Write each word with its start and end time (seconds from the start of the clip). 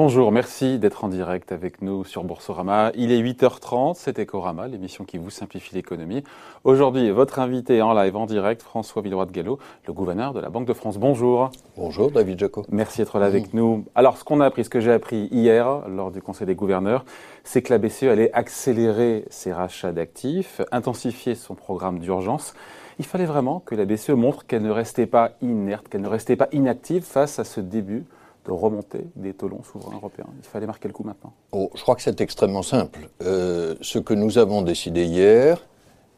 Bonjour, 0.00 0.30
merci 0.30 0.78
d'être 0.78 1.02
en 1.02 1.08
direct 1.08 1.50
avec 1.50 1.82
nous 1.82 2.04
sur 2.04 2.22
Boursorama. 2.22 2.92
Il 2.94 3.10
est 3.10 3.20
8h30, 3.20 3.94
c'est 3.96 4.20
Ecorama, 4.20 4.68
l'émission 4.68 5.02
qui 5.02 5.18
vous 5.18 5.28
simplifie 5.28 5.74
l'économie. 5.74 6.22
Aujourd'hui, 6.62 7.10
votre 7.10 7.40
invité 7.40 7.82
en 7.82 7.92
live, 7.94 8.14
en 8.14 8.26
direct, 8.26 8.62
François 8.62 9.02
Villeroy 9.02 9.26
de 9.26 9.32
Gallo, 9.32 9.58
le 9.88 9.92
gouverneur 9.92 10.34
de 10.34 10.38
la 10.38 10.50
Banque 10.50 10.66
de 10.66 10.72
France. 10.72 10.98
Bonjour. 10.98 11.50
Bonjour, 11.76 12.12
David 12.12 12.38
Jaco. 12.38 12.64
Merci 12.68 12.98
d'être 12.98 13.18
là 13.18 13.26
avec 13.26 13.52
nous. 13.54 13.86
Alors, 13.96 14.18
ce 14.18 14.22
qu'on 14.22 14.38
a 14.38 14.46
appris, 14.46 14.62
ce 14.62 14.70
que 14.70 14.78
j'ai 14.78 14.92
appris 14.92 15.26
hier 15.32 15.88
lors 15.88 16.12
du 16.12 16.22
Conseil 16.22 16.46
des 16.46 16.54
gouverneurs, 16.54 17.04
c'est 17.42 17.62
que 17.62 17.72
la 17.72 17.78
BCE 17.78 18.04
allait 18.04 18.32
accélérer 18.34 19.24
ses 19.30 19.52
rachats 19.52 19.90
d'actifs, 19.90 20.60
intensifier 20.70 21.34
son 21.34 21.56
programme 21.56 21.98
d'urgence. 21.98 22.54
Il 23.00 23.04
fallait 23.04 23.26
vraiment 23.26 23.58
que 23.66 23.74
la 23.74 23.84
BCE 23.84 24.10
montre 24.10 24.46
qu'elle 24.46 24.62
ne 24.62 24.70
restait 24.70 25.06
pas 25.06 25.32
inerte, 25.42 25.88
qu'elle 25.88 26.02
ne 26.02 26.08
restait 26.08 26.36
pas 26.36 26.46
inactive 26.52 27.02
face 27.02 27.40
à 27.40 27.44
ce 27.44 27.60
début 27.60 28.04
de 28.48 28.52
remonter 28.52 29.04
des 29.14 29.34
taux 29.34 29.50
souverains 29.70 29.96
européens 29.96 30.26
Il 30.38 30.44
fallait 30.44 30.66
marquer 30.66 30.88
le 30.88 30.94
coup 30.94 31.04
maintenant. 31.04 31.32
Oh, 31.52 31.70
je 31.74 31.82
crois 31.82 31.94
que 31.94 32.02
c'est 32.02 32.20
extrêmement 32.20 32.62
simple. 32.62 33.10
Euh, 33.22 33.74
ce 33.82 33.98
que 33.98 34.14
nous 34.14 34.38
avons 34.38 34.62
décidé 34.62 35.04
hier 35.04 35.64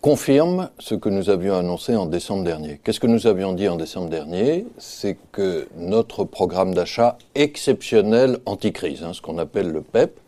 confirme 0.00 0.70
ce 0.78 0.94
que 0.94 1.08
nous 1.08 1.28
avions 1.28 1.54
annoncé 1.54 1.94
en 1.94 2.06
décembre 2.06 2.44
dernier. 2.44 2.80
Qu'est-ce 2.82 3.00
que 3.00 3.06
nous 3.06 3.26
avions 3.26 3.52
dit 3.52 3.68
en 3.68 3.76
décembre 3.76 4.08
dernier? 4.08 4.66
C'est 4.78 5.18
que 5.32 5.68
notre 5.76 6.24
programme 6.24 6.72
d'achat 6.72 7.18
exceptionnel 7.34 8.38
anti-crise, 8.46 9.02
hein, 9.02 9.12
ce 9.12 9.20
qu'on 9.20 9.36
appelle 9.36 9.70
le 9.70 9.82
PEP, 9.82 10.18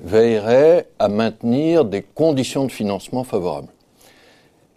veillerait 0.00 0.88
à 0.98 1.08
maintenir 1.08 1.84
des 1.84 2.02
conditions 2.02 2.64
de 2.64 2.72
financement 2.72 3.22
favorables. 3.22 3.68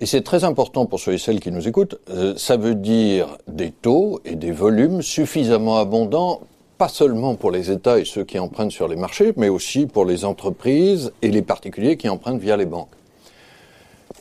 Et 0.04 0.06
c'est 0.06 0.22
très 0.22 0.44
important 0.44 0.86
pour 0.86 1.00
ceux 1.00 1.14
et 1.14 1.18
celles 1.18 1.40
qui 1.40 1.50
nous 1.50 1.66
écoutent, 1.66 1.98
euh, 2.10 2.34
ça 2.36 2.58
veut 2.58 2.76
dire 2.76 3.38
des 3.48 3.72
taux 3.72 4.20
et 4.26 4.36
des 4.36 4.52
volumes 4.52 5.02
suffisamment 5.02 5.78
abondants, 5.78 6.42
pas 6.78 6.90
seulement 6.90 7.36
pour 7.36 7.52
les 7.52 7.72
États 7.72 8.00
et 8.00 8.04
ceux 8.04 8.26
qui 8.26 8.38
empruntent 8.38 8.74
sur 8.74 8.90
les 8.90 8.98
marchés, 8.98 9.32
mais 9.38 9.48
aussi 9.48 9.86
pour 9.86 10.04
les 10.04 10.26
entreprises 10.26 11.14
et 11.22 11.32
les 11.32 11.42
particuliers 11.42 11.96
qui 11.96 12.10
empruntent 12.10 12.42
via 12.42 12.58
les 12.58 12.66
banques. 12.66 12.92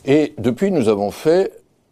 Et 0.05 0.33
depuis, 0.37 0.71
nous 0.71 0.87
avons 0.87 1.11
fait 1.11 1.51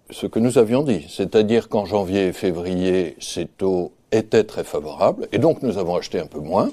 ce 0.10 0.26
que 0.26 0.40
nous 0.40 0.58
avions 0.58 0.84
dit, 0.84 1.06
c'est-à-dire 1.10 1.68
qu'en 1.68 1.84
janvier 1.84 2.28
et 2.28 2.32
février, 2.32 3.18
ces 3.20 3.46
taux 3.46 3.92
étaient 4.14 4.46
très 4.46 4.64
favorables, 4.64 5.28
et 5.34 5.38
donc 5.38 5.64
nous 5.64 5.78
avons 5.78 5.98
acheté 5.98 6.18
un 6.18 6.28
peu 6.28 6.40
moins. 6.40 6.72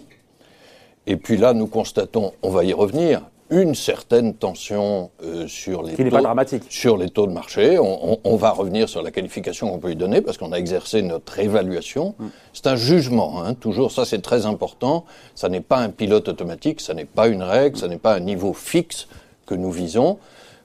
Et 1.09 1.17
puis 1.17 1.37
là, 1.37 1.53
nous 1.53 1.67
constatons, 1.67 2.33
on 2.45 2.51
va 2.51 2.63
y 2.63 2.73
revenir, 2.73 3.23
une 3.51 3.75
certaine 3.75 4.35
tension 4.35 5.11
euh, 5.23 5.47
sur 5.47 5.83
les 5.83 5.95
taux, 5.95 6.21
dramatique. 6.21 6.65
sur 6.69 6.97
les 6.97 7.09
taux 7.09 7.27
de 7.27 7.33
marché. 7.33 7.79
On, 7.79 8.37
va 8.37 8.51
revenir 8.51 8.89
sur 8.89 9.03
la 9.03 9.11
qualification 9.11 9.71
qu'on 9.71 9.79
peut 9.79 9.89
lui 9.89 9.97
donner 9.97 10.21
parce 10.21 10.37
qu'on 10.37 10.53
a 10.53 10.57
exercé 10.59 11.03
notre 11.03 11.39
évaluation. 11.39 12.15
Mm. 12.19 12.27
C'est 12.53 12.67
un 12.67 12.77
jugement, 12.77 13.43
hein, 13.43 13.55
toujours. 13.55 13.91
Ça, 13.91 14.05
c'est 14.05 14.21
très 14.21 14.47
important. 14.47 15.05
Ça 15.35 15.49
n'est 15.49 15.61
pas 15.61 15.79
un 15.79 15.91
pilote 15.91 16.29
automatique, 16.29 16.81
ça 16.81 16.95
n'est 16.95 17.05
pas 17.05 17.29
une 17.29 17.43
règle, 17.43 17.77
ça 17.77 17.89
n'est 17.89 17.99
pas 17.99 18.15
un 18.15 18.21
niveau 18.21 18.53
fixe 18.53 19.09
que 19.47 19.55
nous 19.55 19.71
visons. 19.71 20.19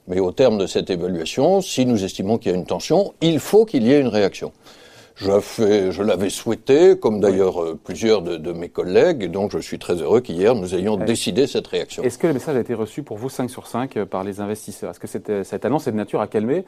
Mais 0.06 0.20
au 0.20 0.32
terme 0.32 0.58
de 0.58 0.66
cette 0.66 0.90
évaluation, 0.90 1.62
si 1.62 1.86
nous 1.86 2.04
estimons 2.04 2.36
qu'il 2.36 2.52
y 2.52 2.54
a 2.54 2.58
une 2.58 2.66
tension, 2.66 3.14
il 3.22 3.40
faut 3.40 3.64
qu'il 3.64 3.86
y 3.86 3.92
ait 3.92 4.00
une 4.00 4.08
réaction. 4.08 4.52
Je, 5.16 5.90
je 5.92 6.02
l'avais 6.02 6.28
souhaité, 6.28 6.98
comme 6.98 7.20
d'ailleurs 7.20 7.62
euh, 7.62 7.78
plusieurs 7.82 8.20
de, 8.20 8.52
mes 8.52 8.68
collègues, 8.68 9.22
et 9.22 9.28
donc 9.28 9.52
je 9.52 9.58
suis 9.58 9.78
très 9.78 9.94
heureux 9.94 10.20
qu'hier 10.20 10.56
nous 10.56 10.74
ayons 10.74 10.96
décidé 10.96 11.46
cette 11.46 11.68
réaction. 11.68 12.02
Est-ce 12.02 12.18
que 12.18 12.26
le 12.26 12.32
message 12.32 12.56
a 12.56 12.60
été 12.60 12.74
reçu 12.74 13.04
pour 13.04 13.16
vous 13.16 13.28
5 13.28 13.48
sur 13.48 13.68
5 13.68 13.96
euh, 13.96 14.06
par 14.06 14.24
les 14.24 14.40
investisseurs? 14.40 14.90
Est-ce 14.90 14.98
que 14.98 15.06
cette, 15.06 15.30
euh, 15.30 15.44
cette, 15.44 15.64
annonce 15.64 15.86
est 15.86 15.92
de 15.92 15.96
nature 15.96 16.20
à 16.20 16.26
calmer 16.26 16.64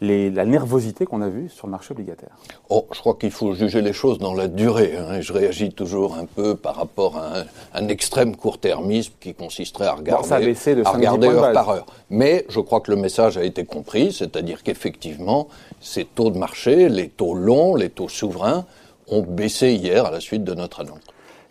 les, 0.00 0.30
la 0.30 0.46
nervosité 0.46 1.04
qu'on 1.04 1.20
a 1.20 1.28
vue 1.28 1.50
sur 1.50 1.66
le 1.66 1.72
marché 1.72 1.92
obligataire? 1.92 2.30
Oh, 2.70 2.86
Je 2.90 3.00
crois 3.00 3.16
qu'il 3.16 3.30
faut 3.30 3.52
juger 3.52 3.82
les 3.82 3.92
choses 3.92 4.18
dans 4.18 4.32
la 4.32 4.48
durée. 4.48 4.94
Hein, 4.96 5.16
et 5.16 5.22
je 5.22 5.34
réagis 5.34 5.70
toujours 5.70 6.16
un 6.16 6.24
peu 6.24 6.56
par 6.56 6.76
rapport 6.76 7.18
à 7.18 7.44
un, 7.74 7.88
extrême 7.88 8.34
court-termisme 8.34 9.12
qui 9.20 9.34
consisterait 9.34 9.86
à 9.86 9.94
regarder, 9.94 10.26
ça 10.26 10.36
a 10.36 10.40
baissé 10.40 10.74
de 10.74 10.86
à 10.86 10.90
regarder 10.90 11.28
heure 11.28 11.52
par 11.52 11.68
heure. 11.68 11.86
Mais 12.08 12.46
je 12.48 12.60
crois 12.60 12.80
que 12.80 12.90
le 12.90 12.96
message 12.96 13.36
a 13.36 13.44
été 13.44 13.64
compris, 13.64 14.12
c'est-à-dire 14.12 14.62
qu'effectivement, 14.62 15.48
ces 15.80 16.04
taux 16.06 16.30
de 16.30 16.38
marché, 16.38 16.88
les 16.88 17.08
taux 17.08 17.34
longs, 17.34 17.74
les 17.74 17.89
taux 17.90 18.08
souverains 18.08 18.64
ont 19.08 19.22
baissé 19.22 19.72
hier 19.72 20.06
à 20.06 20.10
la 20.10 20.20
suite 20.20 20.44
de 20.44 20.54
notre 20.54 20.80
annonce. 20.80 21.00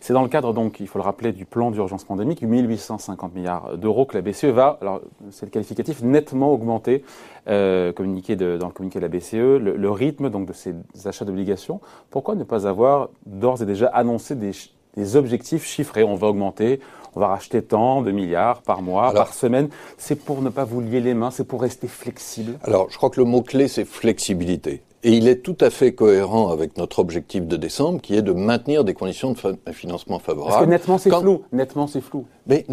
C'est 0.00 0.14
dans 0.14 0.22
le 0.22 0.28
cadre, 0.28 0.54
donc, 0.54 0.80
il 0.80 0.88
faut 0.88 0.98
le 0.98 1.04
rappeler, 1.04 1.30
du 1.32 1.44
plan 1.44 1.70
d'urgence 1.70 2.04
pandémique, 2.04 2.40
1850 2.40 3.34
milliards 3.34 3.76
d'euros 3.76 4.06
que 4.06 4.16
la 4.16 4.22
BCE 4.22 4.46
va, 4.46 4.78
alors 4.80 5.02
c'est 5.30 5.44
le 5.44 5.50
qualificatif, 5.50 6.02
nettement 6.02 6.52
augmenter, 6.52 7.04
euh, 7.48 7.92
communiqué 7.92 8.34
dans 8.34 8.66
le 8.66 8.72
communiqué 8.72 8.98
de 8.98 9.04
la 9.04 9.08
BCE, 9.08 9.60
le, 9.60 9.90
rythme 9.90 10.30
donc 10.30 10.46
de 10.46 10.54
ces 10.54 10.74
achats 11.04 11.26
d'obligations. 11.26 11.82
Pourquoi 12.10 12.34
ne 12.34 12.44
pas 12.44 12.66
avoir 12.66 13.10
d'ores 13.26 13.60
et 13.60 13.66
déjà 13.66 13.88
annoncé 13.88 14.34
des, 14.34 14.52
des, 14.96 15.16
objectifs 15.16 15.66
chiffrés? 15.66 16.02
On 16.02 16.14
va 16.14 16.28
augmenter, 16.28 16.80
on 17.14 17.20
va 17.20 17.26
racheter 17.26 17.60
tant 17.60 18.00
de 18.00 18.10
milliards 18.10 18.62
par 18.62 18.80
mois, 18.80 19.12
par 19.12 19.34
semaine. 19.34 19.68
C'est 19.98 20.24
pour 20.24 20.40
ne 20.40 20.48
pas 20.48 20.64
vous 20.64 20.80
lier 20.80 21.00
les 21.00 21.12
mains, 21.12 21.30
c'est 21.30 21.44
pour 21.44 21.60
rester 21.60 21.88
flexible. 21.88 22.58
Alors, 22.62 22.88
je 22.88 22.96
crois 22.96 23.10
que 23.10 23.20
le 23.20 23.26
mot-clé, 23.26 23.68
c'est 23.68 23.84
flexibilité. 23.84 24.82
Et 25.02 25.12
il 25.12 25.28
est 25.28 25.36
tout 25.36 25.56
à 25.60 25.70
fait 25.70 25.92
cohérent 25.92 26.50
avec 26.50 26.76
notre 26.76 26.98
objectif 26.98 27.46
de 27.46 27.56
décembre, 27.56 28.00
qui 28.02 28.14
est 28.14 28.22
de 28.22 28.32
maintenir 28.32 28.84
des 28.84 28.92
conditions 28.92 29.32
de 29.32 29.72
financement 29.72 30.18
favorables. 30.18 30.52
Parce 30.52 30.64
que 30.64 30.70
nettement 30.70 30.98
c'est 30.98 31.10
flou. 31.10 31.42
Nettement 31.52 31.86
c'est 31.86 32.02
flou. 32.02 32.26
Mais 32.46 32.66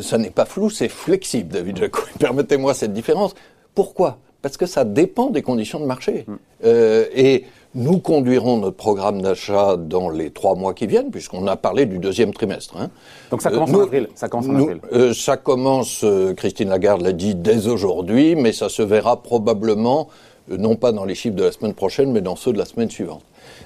ça 0.00 0.18
n'est 0.18 0.30
pas 0.30 0.44
flou, 0.44 0.70
c'est 0.70 0.88
flexible, 0.88 1.52
David 1.52 1.76
Jaco. 1.76 2.02
Permettez-moi 2.18 2.74
cette 2.74 2.92
différence. 2.92 3.34
Pourquoi? 3.74 4.18
Parce 4.42 4.56
que 4.56 4.66
ça 4.66 4.84
dépend 4.84 5.30
des 5.30 5.42
conditions 5.42 5.78
de 5.78 5.86
marché. 5.86 6.24
Hmm. 6.26 6.34
Euh, 6.64 7.04
et 7.14 7.44
nous 7.74 7.98
conduirons 7.98 8.58
notre 8.58 8.76
programme 8.76 9.22
d'achat 9.22 9.76
dans 9.76 10.10
les 10.10 10.30
trois 10.30 10.54
mois 10.54 10.74
qui 10.74 10.86
viennent, 10.86 11.10
puisqu'on 11.10 11.46
a 11.46 11.56
parlé 11.56 11.86
du 11.86 11.98
deuxième 11.98 12.32
trimestre. 12.32 12.76
Hein. 12.76 12.90
Donc 13.30 13.40
ça 13.40 13.50
commence 13.50 13.70
en 13.70 13.80
avril. 13.80 14.08
Ça 14.14 14.28
commence 14.28 14.48
en 14.48 14.56
avril. 14.56 14.80
Euh, 14.92 15.14
ça 15.14 15.36
commence, 15.36 16.02
euh, 16.04 16.34
Christine 16.34 16.68
Lagarde 16.68 17.02
l'a 17.02 17.12
dit 17.12 17.34
dès 17.34 17.68
aujourd'hui, 17.68 18.34
mais 18.34 18.52
ça 18.52 18.68
se 18.68 18.82
verra 18.82 19.22
probablement 19.22 20.08
euh, 20.10 20.31
non 20.48 20.76
pas 20.76 20.92
dans 20.92 21.04
les 21.04 21.14
chiffres 21.14 21.36
de 21.36 21.44
la 21.44 21.52
semaine 21.52 21.74
prochaine, 21.74 22.12
mais 22.12 22.20
dans 22.20 22.36
ceux 22.36 22.52
de 22.52 22.58
la 22.58 22.64
semaine 22.64 22.90
suivante. 22.90 23.24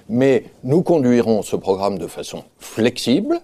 Mais 0.09 0.45
nous 0.65 0.83
conduirons 0.83 1.43
ce 1.43 1.57
programme 1.57 1.99
de 1.99 2.07
façon 2.07 2.45
flexible. 2.59 3.41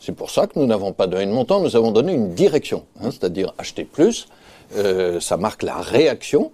C'est 0.00 0.12
pour 0.14 0.30
ça 0.30 0.46
que 0.46 0.58
nous 0.58 0.66
n'avons 0.66 0.92
pas 0.92 1.06
donné 1.06 1.26
de 1.26 1.30
montant, 1.30 1.60
nous 1.60 1.76
avons 1.76 1.92
donné 1.92 2.12
une 2.12 2.34
direction, 2.34 2.84
hein, 3.00 3.10
c'est-à-dire 3.10 3.54
acheter 3.58 3.84
plus. 3.84 4.28
Euh, 4.76 5.20
ça 5.20 5.36
marque 5.36 5.62
la 5.62 5.76
réaction, 5.76 6.50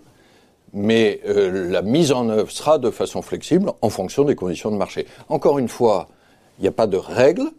mais 0.72 1.21
euh, 1.27 1.71
la 1.71 1.83
mise 1.83 2.12
en 2.12 2.28
œuvre 2.28 2.50
sera 2.50 2.78
de 2.78 2.91
façon 2.91 3.22
flexible 3.22 3.72
en 3.81 3.88
fonction 3.88 4.25
des 4.25 4.34
conditions 4.34 4.71
de 4.71 4.77
marché. 4.77 5.06
Encore 5.28 5.59
une 5.59 5.69
fois, 5.69 6.09
il 6.59 6.62
n'y 6.62 6.69
a 6.69 6.72
pas 6.72 6.87
de 6.87 6.97
règles, 6.97 7.50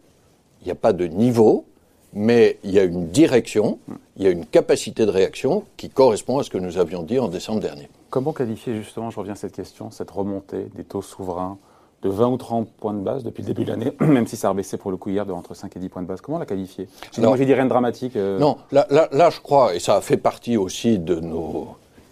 il 0.62 0.66
n'y 0.66 0.72
a 0.72 0.76
pas 0.76 0.92
de 0.92 1.06
niveau, 1.06 1.64
mais 2.12 2.58
il 2.64 2.70
y 2.70 2.78
a 2.78 2.84
une 2.84 3.08
direction, 3.08 3.78
il 4.16 4.24
y 4.24 4.26
a 4.26 4.30
une 4.30 4.46
capacité 4.46 5.06
de 5.06 5.10
réaction 5.10 5.64
qui 5.76 5.90
correspond 5.90 6.38
à 6.38 6.44
ce 6.44 6.50
que 6.50 6.58
nous 6.58 6.78
avions 6.78 7.02
dit 7.02 7.18
en 7.18 7.28
décembre 7.28 7.60
dernier. 7.60 7.88
Comment 8.10 8.32
qualifier 8.32 8.74
justement, 8.74 9.10
je 9.10 9.18
reviens 9.20 9.34
à 9.34 9.36
cette 9.36 9.54
question, 9.54 9.92
cette 9.92 10.10
remontée 10.10 10.66
des 10.74 10.82
taux 10.82 11.00
souverains 11.00 11.58
de 12.02 12.08
20 12.08 12.28
ou 12.28 12.36
30 12.38 12.72
points 12.72 12.92
de 12.92 12.98
base 12.98 13.22
depuis 13.22 13.42
le 13.42 13.46
début 13.46 13.64
de 13.64 13.70
l'année, 13.70 13.92
même 14.00 14.26
si 14.26 14.36
ça 14.36 14.50
a 14.50 14.54
baissé 14.54 14.76
pour 14.78 14.90
le 14.90 14.96
coup 14.96 15.10
hier 15.10 15.24
de 15.24 15.32
entre 15.32 15.54
5 15.54 15.76
et 15.76 15.78
10 15.78 15.88
points 15.90 16.02
de 16.02 16.08
base. 16.08 16.20
Comment 16.20 16.38
la 16.38 16.46
qualifier? 16.46 16.88
Moi, 17.18 17.36
j'ai 17.36 17.46
dit 17.46 17.54
rien 17.54 17.64
de 17.64 17.68
dramatique. 17.68 18.16
Euh. 18.16 18.38
Non, 18.38 18.56
là, 18.72 18.86
là, 18.90 19.30
je 19.30 19.40
crois, 19.40 19.76
et 19.76 19.78
ça 19.78 20.00
fait 20.00 20.16
partie 20.16 20.56
aussi 20.56 20.98
de, 20.98 21.20
nos, 21.20 21.68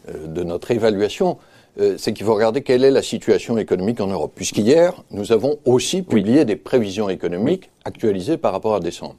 euh, 0.09 0.29
de 0.29 0.45
notre 0.45 0.71
évaluation, 0.71 1.39
euh, 1.81 1.97
c'est 1.99 2.13
qu'il 2.13 2.25
faut 2.25 2.35
regarder 2.35 2.63
quelle 2.63 2.85
est 2.85 2.93
la 2.93 3.03
situation 3.03 3.59
économique 3.59 4.01
en 4.01 4.07
Europe. 4.07 4.33
Puisqu'hier, 4.37 4.93
nous 5.11 5.33
avons 5.33 5.59
aussi 5.65 6.03
publié 6.03 6.45
des 6.45 6.57
prévisions 6.57 7.09
économiques 7.09 7.71
actualisées 7.85 8.37
par 8.37 8.53
rapport 8.53 8.75
à 8.77 8.81
décembre. 8.81 9.17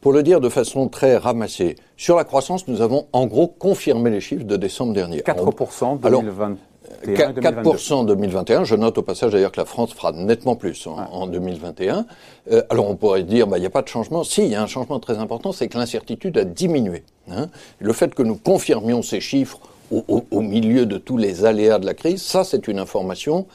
Pour 0.00 0.14
le 0.14 0.22
dire 0.22 0.40
de 0.40 0.48
façon 0.48 0.88
très 0.88 1.18
ramassée, 1.18 1.76
sur 1.98 2.16
la 2.16 2.24
croissance, 2.24 2.66
nous 2.68 2.80
avons 2.80 3.06
en 3.12 3.26
gros 3.26 3.48
confirmé 3.48 4.08
les 4.08 4.20
chiffres 4.20 4.44
de 4.44 4.56
décembre 4.56 4.94
dernier. 4.94 5.20
4% 5.20 6.00
2020. 6.00 6.56
4%, 7.04 7.92
en 7.92 8.04
2021. 8.04 8.64
Je 8.64 8.74
note 8.76 8.96
au 8.96 9.02
passage 9.02 9.32
d'ailleurs 9.32 9.52
que 9.52 9.60
la 9.60 9.66
France 9.66 9.92
fera 9.92 10.12
nettement 10.12 10.56
plus 10.56 10.86
en, 10.86 11.26
2021. 11.26 12.06
Euh, 12.50 12.62
alors 12.70 12.88
on 12.88 12.96
pourrait 12.96 13.24
dire, 13.24 13.46
bah, 13.46 13.58
il 13.58 13.60
n'y 13.60 13.66
a 13.66 13.70
pas 13.70 13.82
de 13.82 13.88
changement. 13.88 14.24
Si, 14.24 14.42
il 14.42 14.48
y 14.48 14.54
a 14.54 14.62
un 14.62 14.66
changement 14.66 14.98
très 15.00 15.18
important, 15.18 15.52
c'est 15.52 15.68
que 15.68 15.76
l'incertitude 15.76 16.38
a 16.38 16.44
diminué. 16.44 17.04
Hein. 17.30 17.48
Le 17.78 17.92
fait 17.92 18.14
que 18.14 18.22
nous 18.22 18.36
confirmions 18.36 19.02
ces 19.02 19.20
chiffres 19.20 19.60
au, 19.90 20.40
milieu 20.40 20.86
de 20.86 20.98
tous 20.98 21.16
les 21.16 21.44
aléas 21.44 21.78
de 21.78 21.86
la 21.86 21.94
crise, 21.94 22.22
ça 22.22 22.44
c'est 22.44 22.68
une 22.68 22.78
information. 22.78 23.46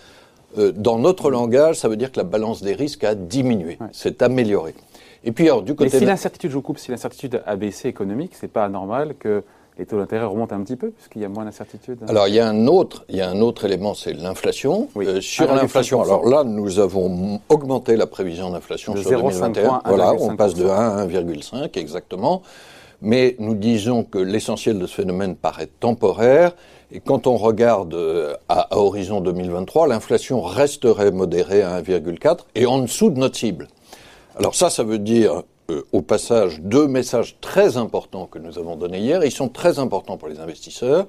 Euh, 0.57 0.71
dans 0.71 0.99
notre 0.99 1.31
langage, 1.31 1.77
ça 1.77 1.87
veut 1.87 1.97
dire 1.97 2.11
que 2.11 2.19
la 2.19 2.23
balance 2.23 2.61
des 2.61 2.73
risques 2.73 3.03
a 3.03 3.15
diminué, 3.15 3.79
c'est 3.91 4.21
amélioré. 4.21 4.75
Et 5.25 5.31
puis, 5.31 5.45
alors, 5.45 5.63
du 5.63 5.75
côté. 5.75 5.89
Mais 5.91 5.99
si 5.99 6.05
l'incertitude, 6.05 6.51
je 6.51 6.55
vous 6.55 6.61
coupe, 6.61 6.77
si 6.77 6.91
l'incertitude 6.91 7.41
a 7.45 7.55
baissé 7.55 7.89
économique, 7.89 8.33
c'est 8.35 8.47
pas 8.47 8.63
anormal 8.63 9.15
que 9.19 9.43
les 9.77 9.85
taux 9.85 9.97
d'intérêt 9.97 10.25
remontent 10.25 10.55
un 10.55 10.61
petit 10.61 10.75
peu, 10.77 10.91
puisqu'il 10.91 11.21
y 11.21 11.25
a 11.25 11.29
moins 11.29 11.43
d'incertitude 11.43 11.97
Alors, 12.07 12.27
il 12.27 12.35
y 12.35 12.39
a 12.39 12.47
un 12.47 12.67
autre, 12.67 13.05
il 13.09 13.17
y 13.17 13.21
a 13.21 13.29
un 13.29 13.41
autre 13.41 13.65
élément, 13.65 13.93
c'est 13.93 14.13
l'inflation. 14.13 14.87
Euh, 14.95 15.19
sur 15.19 15.53
l'inflation, 15.53 16.01
alors 16.01 16.25
là, 16.25 16.43
nous 16.43 16.79
avons 16.79 17.41
augmenté 17.49 17.97
la 17.97 18.07
prévision 18.07 18.51
d'inflation 18.51 18.95
sur 18.95 19.09
2021. 19.09 19.81
Voilà, 19.85 20.13
on 20.13 20.35
passe 20.35 20.53
de 20.53 20.65
1 20.65 20.69
à 20.69 21.05
1,5 21.05 21.77
exactement. 21.77 22.41
Mais 23.01 23.35
nous 23.39 23.55
disons 23.55 24.03
que 24.03 24.17
l'essentiel 24.17 24.79
de 24.79 24.87
ce 24.87 24.95
phénomène 24.95 25.35
paraît 25.35 25.69
temporaire. 25.79 26.55
Et 26.91 27.01
quand 27.01 27.27
on 27.27 27.35
regarde 27.35 27.93
euh, 27.93 28.35
à, 28.47 28.73
à 28.73 28.77
horizon 28.77 29.19
2023, 29.19 29.87
l'inflation 29.87 30.41
resterait 30.41 31.11
modérée 31.11 31.61
à 31.61 31.81
1,4 31.81 32.45
et 32.55 32.65
en 32.65 32.79
dessous 32.79 33.09
de 33.09 33.19
notre 33.19 33.35
cible. 33.35 33.67
Alors 34.37 34.53
ça, 34.53 34.69
ça 34.69 34.83
veut 34.83 34.99
dire 34.99 35.43
euh, 35.71 35.83
au 35.93 36.01
passage 36.01 36.59
deux 36.61 36.87
messages 36.87 37.37
très 37.39 37.77
importants 37.77 38.25
que 38.25 38.37
nous 38.37 38.59
avons 38.59 38.75
donnés 38.75 38.99
hier. 38.99 39.23
Ils 39.23 39.31
sont 39.31 39.47
très 39.47 39.79
importants 39.79 40.17
pour 40.17 40.27
les 40.27 40.39
investisseurs. 40.39 41.07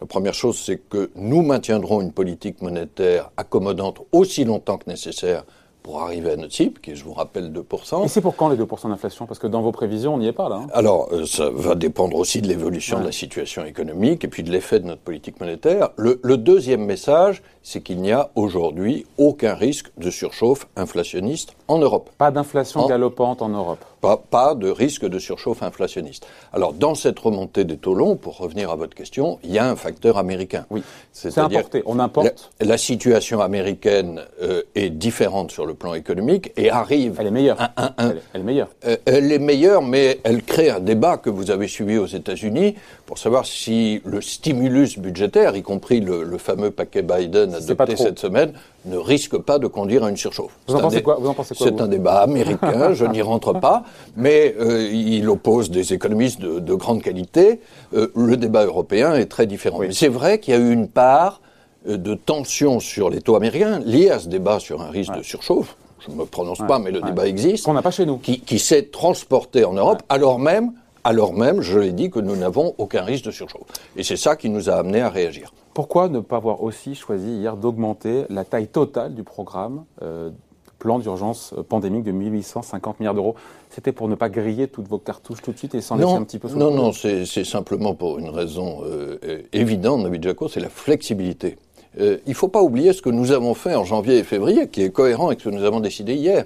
La 0.00 0.08
première 0.08 0.34
chose, 0.34 0.58
c'est 0.58 0.78
que 0.78 1.10
nous 1.14 1.42
maintiendrons 1.42 2.00
une 2.00 2.12
politique 2.12 2.60
monétaire 2.62 3.30
accommodante 3.36 4.00
aussi 4.10 4.44
longtemps 4.44 4.76
que 4.76 4.90
nécessaire 4.90 5.44
pour 5.84 6.00
arriver 6.00 6.32
à 6.32 6.36
notre 6.36 6.54
cible, 6.54 6.80
qui 6.80 6.92
est, 6.92 6.94
je 6.96 7.04
vous 7.04 7.12
rappelle, 7.12 7.52
2%. 7.52 8.04
Et 8.06 8.08
c'est 8.08 8.22
pour 8.22 8.34
quand 8.34 8.48
les 8.48 8.56
2% 8.56 8.88
d'inflation? 8.88 9.26
Parce 9.26 9.38
que 9.38 9.46
dans 9.46 9.60
vos 9.60 9.70
prévisions, 9.70 10.14
on 10.14 10.18
n'y 10.18 10.26
est 10.26 10.32
pas 10.32 10.48
là. 10.48 10.62
Hein. 10.64 10.66
Alors, 10.72 11.10
euh, 11.12 11.26
ça 11.26 11.50
va 11.50 11.74
dépendre 11.74 12.16
aussi 12.16 12.40
de 12.40 12.48
l'évolution 12.48 12.98
de 13.00 13.04
la 13.04 13.12
situation 13.12 13.66
économique 13.66 14.24
et 14.24 14.28
puis 14.28 14.42
de 14.42 14.50
l'effet 14.50 14.80
de 14.80 14.86
notre 14.86 15.02
politique 15.02 15.38
monétaire. 15.40 15.90
Le, 15.96 16.20
le 16.24 16.38
deuxième 16.38 16.86
message, 16.86 17.42
c'est 17.64 17.80
qu'il 17.80 18.00
n'y 18.00 18.12
a 18.12 18.30
aujourd'hui 18.36 19.06
aucun 19.18 19.54
risque 19.54 19.90
de 19.96 20.10
surchauffe 20.10 20.68
inflationniste 20.76 21.56
en 21.66 21.78
Europe. 21.78 22.10
Pas 22.18 22.30
d'inflation 22.30 22.86
galopante 22.86 23.40
en 23.40 23.48
Europe. 23.48 23.82
Pas, 24.02 24.18
pas, 24.18 24.54
de 24.54 24.68
risque 24.68 25.06
de 25.06 25.18
surchauffe 25.18 25.62
inflationniste. 25.62 26.26
Alors, 26.52 26.74
dans 26.74 26.94
cette 26.94 27.18
remontée 27.18 27.64
des 27.64 27.78
taux 27.78 27.94
longs, 27.94 28.16
pour 28.16 28.36
revenir 28.36 28.70
à 28.70 28.76
votre 28.76 28.94
question, 28.94 29.38
il 29.42 29.50
y 29.50 29.58
a 29.58 29.66
un 29.66 29.76
facteur 29.76 30.18
américain. 30.18 30.66
Oui, 30.68 30.82
c'est 31.10 31.38
importé. 31.38 31.82
On 31.86 31.98
importe. 31.98 32.52
La, 32.60 32.66
la 32.66 32.76
situation 32.76 33.40
américaine 33.40 34.20
euh, 34.42 34.62
est 34.74 34.90
différente 34.90 35.52
sur 35.52 35.64
le 35.64 35.72
plan 35.72 35.94
économique 35.94 36.52
et 36.58 36.68
arrive. 36.68 37.16
Elle 37.18 37.28
est 37.28 37.30
meilleure. 37.30 37.56
Elle, 37.98 38.20
est 38.34 38.44
meilleure. 38.44 38.68
Euh, 38.86 38.96
elle 39.06 39.32
est 39.32 39.38
meilleure, 39.38 39.80
mais 39.80 40.20
elle 40.22 40.42
crée 40.42 40.68
un 40.68 40.80
débat 40.80 41.16
que 41.16 41.30
vous 41.30 41.50
avez 41.50 41.66
suivi 41.66 41.96
aux 41.96 42.04
États-Unis 42.04 42.74
pour 43.06 43.18
savoir 43.18 43.44
si 43.44 44.00
le 44.04 44.20
stimulus 44.22 44.98
budgétaire, 44.98 45.56
y 45.56 45.62
compris 45.62 46.00
le, 46.00 46.22
le 46.22 46.38
fameux 46.38 46.70
paquet 46.70 47.02
Biden 47.02 47.54
adopté 47.54 47.96
cette 47.96 48.18
semaine, 48.18 48.52
ne 48.86 48.96
risque 48.96 49.36
pas 49.36 49.58
de 49.58 49.66
conduire 49.66 50.04
à 50.04 50.10
une 50.10 50.16
surchauffe. 50.16 50.52
Vous 50.68 50.74
en 50.74 50.80
pensez 50.80 51.02
quoi, 51.02 51.18
vous 51.20 51.28
en 51.28 51.34
pensez 51.34 51.54
quoi 51.54 51.66
C'est 51.66 51.80
un 51.80 51.88
débat 51.88 52.20
américain, 52.22 52.92
je 52.94 53.04
n'y 53.04 53.20
rentre 53.20 53.52
pas, 53.52 53.84
mais 54.16 54.54
euh, 54.58 54.88
il 54.90 55.28
oppose 55.28 55.70
des 55.70 55.92
économistes 55.92 56.40
de, 56.40 56.60
de 56.60 56.74
grande 56.74 57.02
qualité. 57.02 57.60
Euh, 57.94 58.10
le 58.16 58.36
débat 58.36 58.64
européen 58.64 59.14
est 59.14 59.26
très 59.26 59.46
différent. 59.46 59.78
Oui. 59.78 59.88
Mais 59.88 59.94
c'est 59.94 60.08
vrai 60.08 60.38
qu'il 60.38 60.54
y 60.54 60.56
a 60.56 60.60
eu 60.60 60.72
une 60.72 60.88
part 60.88 61.42
euh, 61.86 61.98
de 61.98 62.14
tension 62.14 62.80
sur 62.80 63.10
les 63.10 63.20
taux 63.20 63.36
américains 63.36 63.80
liée 63.80 64.10
à 64.10 64.18
ce 64.18 64.28
débat 64.28 64.60
sur 64.60 64.80
un 64.80 64.90
risque 64.90 65.12
ouais. 65.12 65.18
de 65.18 65.22
surchauffe. 65.22 65.76
Je 66.00 66.10
ne 66.10 66.16
me 66.16 66.24
prononce 66.24 66.60
ouais. 66.60 66.66
pas, 66.66 66.78
mais 66.78 66.90
le 66.90 67.00
ouais. 67.00 67.06
débat 67.06 67.26
existe. 67.26 67.64
Qu'on 67.64 67.74
n'a 67.74 67.82
pas 67.82 67.90
chez 67.90 68.06
nous. 68.06 68.18
Qui, 68.18 68.40
qui 68.40 68.58
s'est 68.58 68.84
transporté 68.84 69.64
en 69.64 69.74
Europe, 69.74 70.02
alors 70.08 70.38
même, 70.38 70.72
alors 71.04 71.34
même, 71.34 71.60
je 71.60 71.78
l'ai 71.78 71.92
dit, 71.92 72.10
que 72.10 72.18
nous 72.18 72.34
n'avons 72.34 72.74
aucun 72.78 73.02
risque 73.02 73.26
de 73.26 73.30
surchauffe. 73.30 73.62
Et 73.96 74.02
c'est 74.02 74.16
ça 74.16 74.36
qui 74.36 74.48
nous 74.48 74.70
a 74.70 74.74
amené 74.74 75.02
à 75.02 75.10
réagir. 75.10 75.52
Pourquoi 75.74 76.08
ne 76.08 76.20
pas 76.20 76.36
avoir 76.36 76.62
aussi 76.62 76.94
choisi 76.94 77.28
hier 77.38 77.56
d'augmenter 77.56 78.24
la 78.30 78.44
taille 78.44 78.68
totale 78.68 79.14
du 79.14 79.22
programme 79.22 79.84
euh, 80.02 80.30
plan 80.78 80.98
d'urgence 80.98 81.54
pandémique 81.68 82.04
de 82.04 82.12
1850 82.12 83.00
milliards 83.00 83.14
d'euros? 83.14 83.34
C'était 83.68 83.92
pour 83.92 84.08
ne 84.08 84.14
pas 84.14 84.30
griller 84.30 84.66
toutes 84.68 84.88
vos 84.88 84.98
cartouches 84.98 85.42
tout 85.42 85.52
de 85.52 85.58
suite 85.58 85.74
et 85.74 85.80
s'en 85.80 85.96
laisser 85.96 86.12
un 86.12 86.24
petit 86.24 86.38
peu 86.38 86.48
Non, 86.48 86.70
non, 86.70 86.92
c'est 86.92 87.44
simplement 87.44 87.94
pour 87.94 88.18
une 88.18 88.30
raison 88.30 88.82
euh, 88.84 89.18
évidente, 89.52 90.04
David 90.04 90.22
Jaco, 90.22 90.48
c'est 90.48 90.60
la 90.60 90.70
flexibilité. 90.70 91.58
Euh, 92.00 92.18
il 92.26 92.30
ne 92.30 92.34
faut 92.34 92.48
pas 92.48 92.62
oublier 92.62 92.92
ce 92.92 93.02
que 93.02 93.10
nous 93.10 93.32
avons 93.32 93.54
fait 93.54 93.74
en 93.74 93.84
janvier 93.84 94.18
et 94.18 94.24
février, 94.24 94.68
qui 94.68 94.82
est 94.82 94.90
cohérent 94.90 95.26
avec 95.26 95.40
ce 95.40 95.48
que 95.48 95.54
nous 95.54 95.64
avons 95.64 95.80
décidé 95.80 96.14
hier. 96.14 96.44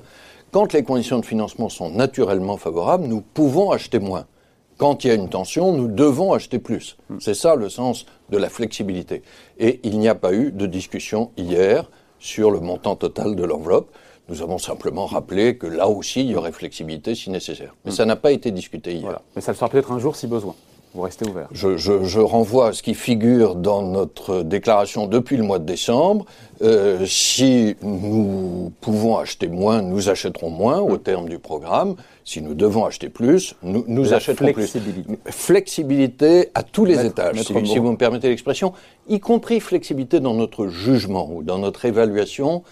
Quand 0.50 0.72
les 0.72 0.82
conditions 0.82 1.18
de 1.18 1.26
financement 1.26 1.68
sont 1.68 1.90
naturellement 1.90 2.56
favorables, 2.56 3.06
nous 3.06 3.20
pouvons 3.20 3.70
acheter 3.70 3.98
moins. 3.98 4.24
Quand 4.78 5.02
il 5.02 5.08
y 5.08 5.10
a 5.10 5.14
une 5.14 5.28
tension, 5.28 5.72
nous 5.72 5.88
devons 5.88 6.32
acheter 6.32 6.60
plus. 6.60 6.96
C'est 7.18 7.34
ça 7.34 7.56
le 7.56 7.68
sens 7.68 8.06
de 8.30 8.38
la 8.38 8.48
flexibilité. 8.48 9.22
Et 9.58 9.80
il 9.82 9.98
n'y 9.98 10.08
a 10.08 10.14
pas 10.14 10.32
eu 10.32 10.52
de 10.52 10.66
discussion 10.66 11.32
hier 11.36 11.90
sur 12.20 12.52
le 12.52 12.60
montant 12.60 12.94
total 12.94 13.34
de 13.34 13.42
l'enveloppe. 13.42 13.90
Nous 14.28 14.40
avons 14.40 14.58
simplement 14.58 15.06
rappelé 15.06 15.58
que 15.58 15.66
là 15.66 15.88
aussi, 15.88 16.20
il 16.20 16.30
y 16.30 16.36
aurait 16.36 16.52
flexibilité 16.52 17.16
si 17.16 17.28
nécessaire. 17.30 17.74
Mais 17.84 17.90
ça 17.90 18.04
n'a 18.04 18.14
pas 18.14 18.30
été 18.30 18.52
discuté 18.52 18.92
hier. 18.92 19.02
Voilà. 19.02 19.22
Mais 19.34 19.42
ça 19.42 19.50
le 19.50 19.56
sera 19.56 19.68
peut-être 19.68 19.90
un 19.90 19.98
jour 19.98 20.14
si 20.14 20.28
besoin. 20.28 20.54
Vous 20.94 21.02
restez 21.02 21.28
ouvert. 21.28 21.48
Je, 21.52 21.76
je, 21.76 22.04
je, 22.04 22.20
renvoie 22.20 22.68
à 22.68 22.72
ce 22.72 22.82
qui 22.82 22.94
figure 22.94 23.54
dans 23.54 23.82
notre 23.82 24.42
déclaration 24.42 25.06
depuis 25.06 25.36
le 25.36 25.42
mois 25.42 25.58
de 25.58 25.64
décembre. 25.64 26.24
Euh, 26.62 27.04
si 27.06 27.76
nous 27.82 28.72
pouvons 28.80 29.18
acheter 29.18 29.48
moins, 29.48 29.82
nous 29.82 30.08
achèterons 30.08 30.50
moins 30.50 30.80
au 30.80 30.96
terme 30.96 31.28
du 31.28 31.38
programme. 31.38 31.94
Si 32.24 32.42
nous 32.42 32.54
devons 32.54 32.84
acheter 32.84 33.08
plus, 33.10 33.54
nous, 33.62 33.84
nous 33.86 34.04
La 34.04 34.16
achèterons 34.16 34.52
flexibilité. 34.52 35.16
plus. 35.16 35.32
Flexibilité 35.32 36.48
à 36.54 36.62
tous 36.62 36.84
les 36.84 37.04
étages, 37.04 37.42
si, 37.42 37.52
vous 37.52 37.92
me 37.92 37.96
permettez 37.96 38.28
l'expression, 38.28 38.72
y 39.08 39.20
compris 39.20 39.60
flexibilité 39.60 40.20
dans 40.20 40.34
notre 40.34 40.68
jugement 40.68 41.30
ou 41.30 41.42
dans 41.42 41.58
notre 41.58 41.84
évaluation. 41.84 42.62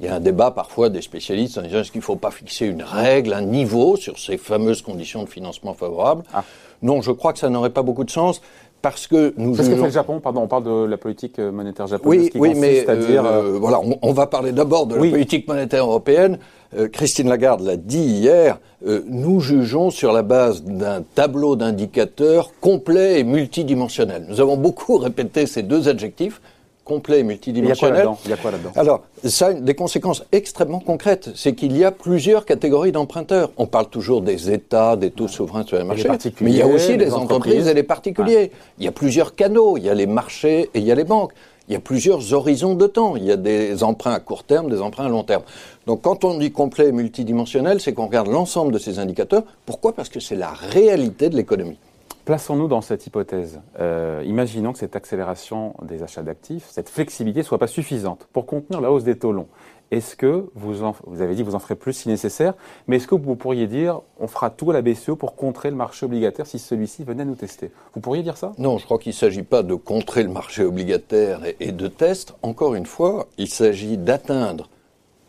Il 0.00 0.06
y 0.06 0.08
a 0.08 0.16
un 0.16 0.20
débat 0.20 0.50
parfois 0.50 0.88
des 0.88 1.02
spécialistes 1.02 1.58
en 1.58 1.62
disant 1.62 1.80
est-ce 1.80 1.92
qu'il 1.92 2.00
ne 2.00 2.04
faut 2.04 2.16
pas 2.16 2.30
fixer 2.30 2.66
une 2.66 2.82
règle, 2.82 3.34
un 3.34 3.42
niveau 3.42 3.96
sur 3.96 4.18
ces 4.18 4.36
fameuses 4.36 4.82
conditions 4.82 5.22
de 5.22 5.28
financement 5.28 5.74
favorables. 5.74 6.24
Ah. 6.32 6.44
Non, 6.82 7.00
je 7.02 7.12
crois 7.12 7.32
que 7.32 7.38
ça 7.38 7.48
n'aurait 7.48 7.70
pas 7.70 7.82
beaucoup 7.82 8.04
de 8.04 8.10
sens 8.10 8.40
parce 8.82 9.06
que 9.06 9.32
nous. 9.36 9.54
C'est 9.54 9.64
ce 9.64 9.70
que 9.70 9.76
fait 9.76 9.82
le 9.82 9.90
Japon. 9.90 10.20
Pardon, 10.20 10.42
on 10.42 10.48
parle 10.48 10.64
de 10.64 10.84
la 10.84 10.96
politique 10.96 11.38
monétaire 11.38 11.86
japonaise. 11.86 12.24
Oui, 12.24 12.30
qui 12.30 12.38
oui, 12.38 12.54
mais 12.56 12.80
c'est-à-dire 12.80 13.24
euh, 13.24 13.58
voilà, 13.58 13.80
on, 13.80 13.98
on, 14.02 14.12
va 14.12 14.26
parler 14.26 14.52
d'abord 14.52 14.86
de 14.86 14.96
la 14.96 15.10
politique 15.10 15.46
monétaire 15.48 15.84
européenne. 15.84 16.38
Euh, 16.76 16.88
Christine 16.88 17.28
Lagarde 17.28 17.60
l'a 17.60 17.76
dit 17.76 18.02
hier. 18.02 18.58
Euh, 18.86 19.02
nous 19.06 19.40
jugeons 19.40 19.90
sur 19.90 20.12
la 20.12 20.22
base 20.22 20.64
d'un 20.64 21.02
tableau 21.02 21.54
d'indicateurs 21.54 22.50
complet 22.60 23.20
et 23.20 23.24
multidimensionnel. 23.24 24.26
Nous 24.28 24.40
avons 24.40 24.56
beaucoup 24.56 24.96
répété 24.98 25.46
ces 25.46 25.62
deux 25.62 25.88
adjectifs 25.88 26.40
complet 26.84 27.20
et 27.20 27.22
multidimensionnel. 27.22 28.08
Il 28.24 28.30
y 28.30 28.32
a 28.32 28.36
quoi 28.36 28.50
là-dedans? 28.50 28.72
Alors, 28.76 29.02
ça 29.24 29.46
a 29.46 29.52
des 29.52 29.74
conséquences 29.74 30.24
extrêmement 30.32 30.80
concrètes. 30.80 31.30
C'est 31.34 31.54
qu'il 31.54 31.76
y 31.76 31.84
a 31.84 31.90
plusieurs 31.92 32.44
catégories 32.44 32.92
d'emprunteurs. 32.92 33.50
On 33.56 33.66
parle 33.66 33.88
toujours 33.88 34.20
des 34.20 34.50
États, 34.50 34.96
des 34.96 35.10
taux 35.10 35.28
souverains 35.28 35.64
sur 35.64 35.78
les 35.78 35.84
marchés, 35.84 36.08
mais 36.40 36.50
il 36.50 36.56
y 36.56 36.62
a 36.62 36.66
aussi 36.66 36.92
les, 36.92 36.98
les 36.98 37.12
entreprises, 37.12 37.22
entreprises, 37.22 37.68
et 37.68 37.74
les 37.74 37.82
particuliers. 37.82 38.36
Ouais. 38.36 38.50
Il 38.78 38.84
y 38.84 38.88
a 38.88 38.92
plusieurs 38.92 39.34
canaux. 39.34 39.76
Il 39.76 39.84
y 39.84 39.88
a 39.88 39.94
les 39.94 40.06
marchés 40.06 40.70
et 40.74 40.78
il 40.78 40.84
y 40.84 40.92
a 40.92 40.94
les 40.94 41.04
banques. 41.04 41.32
Il 41.68 41.74
y 41.74 41.76
a 41.76 41.80
plusieurs 41.80 42.32
horizons 42.34 42.74
de 42.74 42.86
temps. 42.88 43.14
Il 43.14 43.24
y 43.24 43.30
a 43.30 43.36
des 43.36 43.84
emprunts 43.84 44.14
à 44.14 44.20
court 44.20 44.42
terme, 44.42 44.68
des 44.68 44.80
emprunts 44.80 45.06
à 45.06 45.08
long 45.08 45.22
terme. 45.22 45.44
Donc 45.86 46.02
quand 46.02 46.24
on 46.24 46.36
dit 46.36 46.50
complet 46.50 46.88
et 46.88 46.92
multidimensionnel, 46.92 47.80
c'est 47.80 47.92
qu'on 47.92 48.06
regarde 48.06 48.26
l'ensemble 48.26 48.72
de 48.72 48.78
ces 48.78 48.98
indicateurs. 48.98 49.44
Pourquoi? 49.64 49.92
Parce 49.92 50.08
que 50.08 50.18
c'est 50.18 50.36
la 50.36 50.50
réalité 50.50 51.28
de 51.28 51.36
l'économie. 51.36 51.78
Plaçons-nous 52.24 52.68
dans 52.68 52.82
cette 52.82 53.04
hypothèse. 53.04 53.60
Euh, 53.80 54.22
imaginons 54.24 54.72
que 54.72 54.78
cette 54.78 54.94
accélération 54.94 55.74
des 55.82 56.04
achats 56.04 56.22
d'actifs, 56.22 56.68
cette 56.70 56.88
flexibilité 56.88 57.40
ne 57.40 57.44
soit 57.44 57.58
pas 57.58 57.66
suffisante 57.66 58.28
pour 58.32 58.46
contenir 58.46 58.80
la 58.80 58.92
hausse 58.92 59.02
des 59.02 59.18
taux 59.18 59.32
longs. 59.32 59.48
Est-ce 59.90 60.14
que 60.14 60.48
vous, 60.54 60.84
en, 60.84 60.94
vous 61.04 61.20
avez 61.20 61.34
dit 61.34 61.42
que 61.42 61.48
vous 61.48 61.56
en 61.56 61.58
ferez 61.58 61.74
plus 61.74 61.92
si 61.92 62.08
nécessaire, 62.08 62.54
mais 62.86 62.96
est-ce 62.96 63.08
que 63.08 63.16
vous 63.16 63.34
pourriez 63.34 63.66
dire 63.66 64.02
on 64.20 64.28
fera 64.28 64.50
tout 64.50 64.70
à 64.70 64.72
la 64.72 64.82
BCE 64.82 65.16
pour 65.18 65.34
contrer 65.34 65.70
le 65.70 65.76
marché 65.76 66.06
obligataire 66.06 66.46
si 66.46 66.60
celui-ci 66.60 67.02
venait 67.02 67.22
à 67.22 67.26
nous 67.26 67.34
tester? 67.34 67.72
Vous 67.92 68.00
pourriez 68.00 68.22
dire 68.22 68.36
ça? 68.36 68.52
Non, 68.56 68.78
je 68.78 68.84
crois 68.84 68.98
qu'il 68.98 69.10
ne 69.10 69.16
s'agit 69.16 69.42
pas 69.42 69.64
de 69.64 69.74
contrer 69.74 70.22
le 70.22 70.28
marché 70.28 70.62
obligataire 70.64 71.44
et, 71.44 71.56
et 71.58 71.72
de 71.72 71.88
test. 71.88 72.34
Encore 72.42 72.76
une 72.76 72.86
fois, 72.86 73.26
il 73.36 73.48
s'agit 73.48 73.98
d'atteindre 73.98 74.68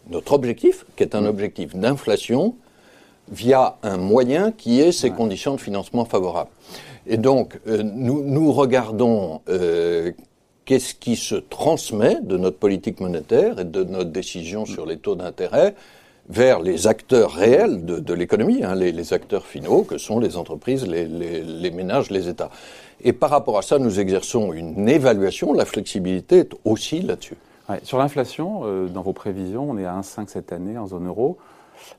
notre 0.10 0.34
objectif, 0.34 0.86
qui 0.96 1.04
est 1.04 1.16
un 1.16 1.26
objectif 1.26 1.76
d'inflation, 1.76 2.56
via 3.34 3.78
un 3.84 3.98
moyen 3.98 4.52
qui 4.52 4.80
est 4.80 4.92
ces 4.92 5.10
ouais. 5.10 5.16
conditions 5.16 5.56
de 5.56 5.62
financement 5.62 6.06
favorables. 6.06 6.52
Et 7.08 7.18
donc, 7.18 7.60
euh, 7.68 7.84
nous, 7.84 8.24
nous, 8.24 8.54
regardons 8.54 9.42
euh, 9.50 10.12
qu'est-ce 10.66 10.94
qui 10.94 11.16
se 11.16 11.36
transmet 11.36 12.20
de 12.22 12.38
notre 12.38 12.58
politique 12.58 13.02
monétaire 13.02 13.60
et 13.60 13.66
de 13.66 13.84
notre 13.84 14.12
décision 14.12 14.66
sur 14.66 14.86
les 14.86 14.98
taux 14.98 15.16
d'intérêt 15.16 15.76
vers 16.30 16.62
les 16.62 16.88
acteurs 16.88 17.34
réels 17.34 17.84
de, 17.84 18.00
de 18.00 18.14
l'économie, 18.14 18.64
hein, 18.64 18.76
les, 18.76 18.94
les, 18.94 19.12
acteurs 19.12 19.46
finaux 19.46 19.84
que 19.84 19.98
sont 19.98 20.20
les 20.20 20.38
entreprises, 20.38 20.88
les, 20.88 21.06
les, 21.06 21.42
les, 21.42 21.72
ménages, 21.72 22.10
les 22.12 22.30
États. 22.30 22.50
Et 23.04 23.12
par 23.12 23.30
rapport 23.30 23.58
à 23.58 23.62
ça, 23.62 23.78
nous 23.78 24.00
exerçons 24.00 24.54
une 24.54 24.88
évaluation. 24.88 25.52
La 25.52 25.66
flexibilité 25.66 26.38
est 26.40 26.52
aussi 26.64 27.02
là-dessus. 27.02 27.36
Ouais, 27.68 27.82
sur 27.84 27.98
l'inflation, 27.98 28.62
euh, 28.64 28.88
dans 28.88 29.02
vos 29.02 29.12
prévisions, 29.12 29.70
on 29.70 29.78
est 29.78 29.86
à 29.86 30.00
1,5 30.00 30.28
cette 30.28 30.54
année 30.54 30.78
en 30.78 30.88
zone 30.88 31.08
euro 31.08 31.38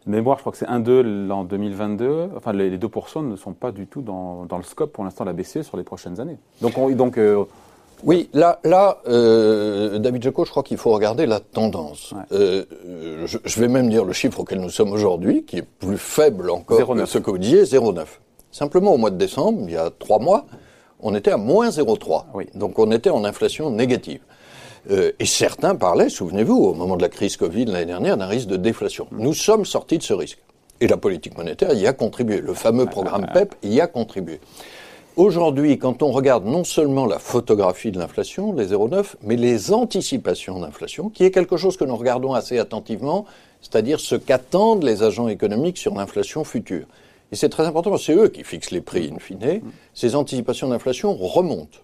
mémoire, 0.07 0.39
je 0.39 0.43
crois 0.43 0.53
que 0.53 0.59
c'est 0.59 0.67
1,2 0.67 1.31
en 1.31 1.45
2022. 1.45 2.31
Enfin, 2.37 2.53
les, 2.53 2.71
les 2.71 2.79
2% 2.79 3.29
ne 3.29 3.37
sont 3.37 3.53
pas 3.53 3.73
du 3.73 3.87
tout 3.87 4.03
dans, 4.03 4.45
dans 4.47 4.57
le 4.57 4.63
scope 4.63 4.93
pour 4.93 5.05
l'instant 5.05 5.25
de 5.25 5.31
la 5.31 5.35
BCE 5.35 5.63
sur 5.63 5.77
les 5.77 5.83
prochaines 5.83 6.21
années. 6.21 6.39
Donc, 6.61 6.79
on, 6.79 6.91
donc 6.91 7.19
euh, 7.19 7.45
oui, 8.03 8.29
là, 8.35 8.59
là 8.65 8.99
euh, 9.09 9.99
David 9.99 10.23
Jaco, 10.23 10.45
je 10.45 10.51
crois 10.51 10.63
qu'il 10.63 10.77
faut 10.77 10.91
regarder 10.91 11.27
la 11.27 11.41
tendance. 11.41 12.13
Ouais. 12.13 12.23
Euh, 12.33 13.27
je, 13.27 13.39
je, 13.45 13.61
vais 13.61 13.69
même 13.69 13.89
dire 13.89 14.05
le 14.05 14.13
chiffre 14.13 14.41
auquel 14.41 14.61
nous 14.61 14.71
sommes 14.71 14.93
aujourd'hui, 14.93 15.45
qui 15.45 15.59
est 15.59 15.63
plus 15.63 15.99
faible 15.99 16.51
encore 16.51 16.77
0, 16.77 16.95
que 16.95 17.07
ce 17.07 17.19
que 17.19 17.31
vous 17.31 17.39
disiez, 17.39 17.63
0,9. 17.63 18.05
Simplement, 18.51 18.93
au 18.93 18.99
mois 18.99 19.11
de 19.11 19.17
décembre, 19.17 19.63
il 19.65 19.73
y 19.73 19.77
a 19.77 19.91
trois 19.91 20.19
mois, 20.19 20.45
on 21.01 21.15
était 21.15 21.31
à 21.31 21.37
moins 21.37 21.71
0,3. 21.71 22.25
Oui. 22.35 22.47
Donc, 22.55 22.79
on 22.79 22.91
était 22.91 23.11
en 23.11 23.25
inflation 23.25 23.71
négative. 23.71 24.21
Euh, 24.91 25.13
et 25.19 25.27
certains 25.27 25.75
parlaient, 25.75 26.09
souvenez-vous, 26.09 26.57
au 26.57 26.75
moment 26.75 26.97
de 26.97 27.03
la 27.03 27.09
crise 27.09 27.37
Covid 27.37 27.67
l'année 27.67 27.87
dernière, 27.87 28.17
d'un 28.17 28.27
risque 28.27 28.49
de 28.49 28.57
déflation. 28.57 29.07
Nous 29.13 29.35
sommes 29.35 29.65
sortis 29.65 29.99
de 29.99 30.03
ce 30.03 30.13
risque. 30.13 30.39
Et 30.81 30.89
la 30.89 30.97
politique 30.97 31.39
monétaire 31.39 31.73
y 31.73 31.87
a 31.87 31.93
contribué. 31.93 32.41
Le 32.41 32.53
fameux 32.53 32.87
programme 32.87 33.27
PEP 33.33 33.55
y 33.63 33.81
a 33.81 33.87
contribué. 33.87 34.41
Aujourd'hui, 35.17 35.79
quand 35.79 36.03
on 36.03 36.11
regarde 36.11 36.45
non 36.45 36.65
seulement 36.65 37.07
la 37.07 37.21
photographie 37.21 37.93
de 37.93 37.99
l'inflation, 38.01 38.53
les 38.53 38.73
0,9, 38.73 39.15
mais 39.23 39.37
les 39.37 39.73
anticipations 39.73 40.59
d'inflation, 40.59 41.09
qui 41.09 41.23
est 41.23 41.31
quelque 41.31 41.57
chose 41.57 41.77
que 41.77 41.85
nous 41.85 41.97
regardons 41.97 42.35
assez 42.35 42.59
attentivement, 42.59 43.25
c'est-à-dire 43.63 44.01
ce 44.01 44.17
qu'attendent 44.17 44.83
les 44.83 45.05
agents 45.05 45.29
économiques 45.29 45.79
sur 45.79 45.95
l'inflation 45.95 46.43
future. 46.43 46.87
Et 47.31 47.37
c'est 47.37 47.49
très 47.49 47.65
important, 47.65 47.97
c'est 47.97 48.15
eux 48.15 48.29
qui 48.29 48.43
fixent 48.43 48.73
les 48.73 48.81
prix 48.81 49.11
in 49.15 49.21
fine. 49.21 49.63
Ces 49.95 50.17
anticipations 50.17 50.69
d'inflation 50.69 51.15
remontent 51.15 51.79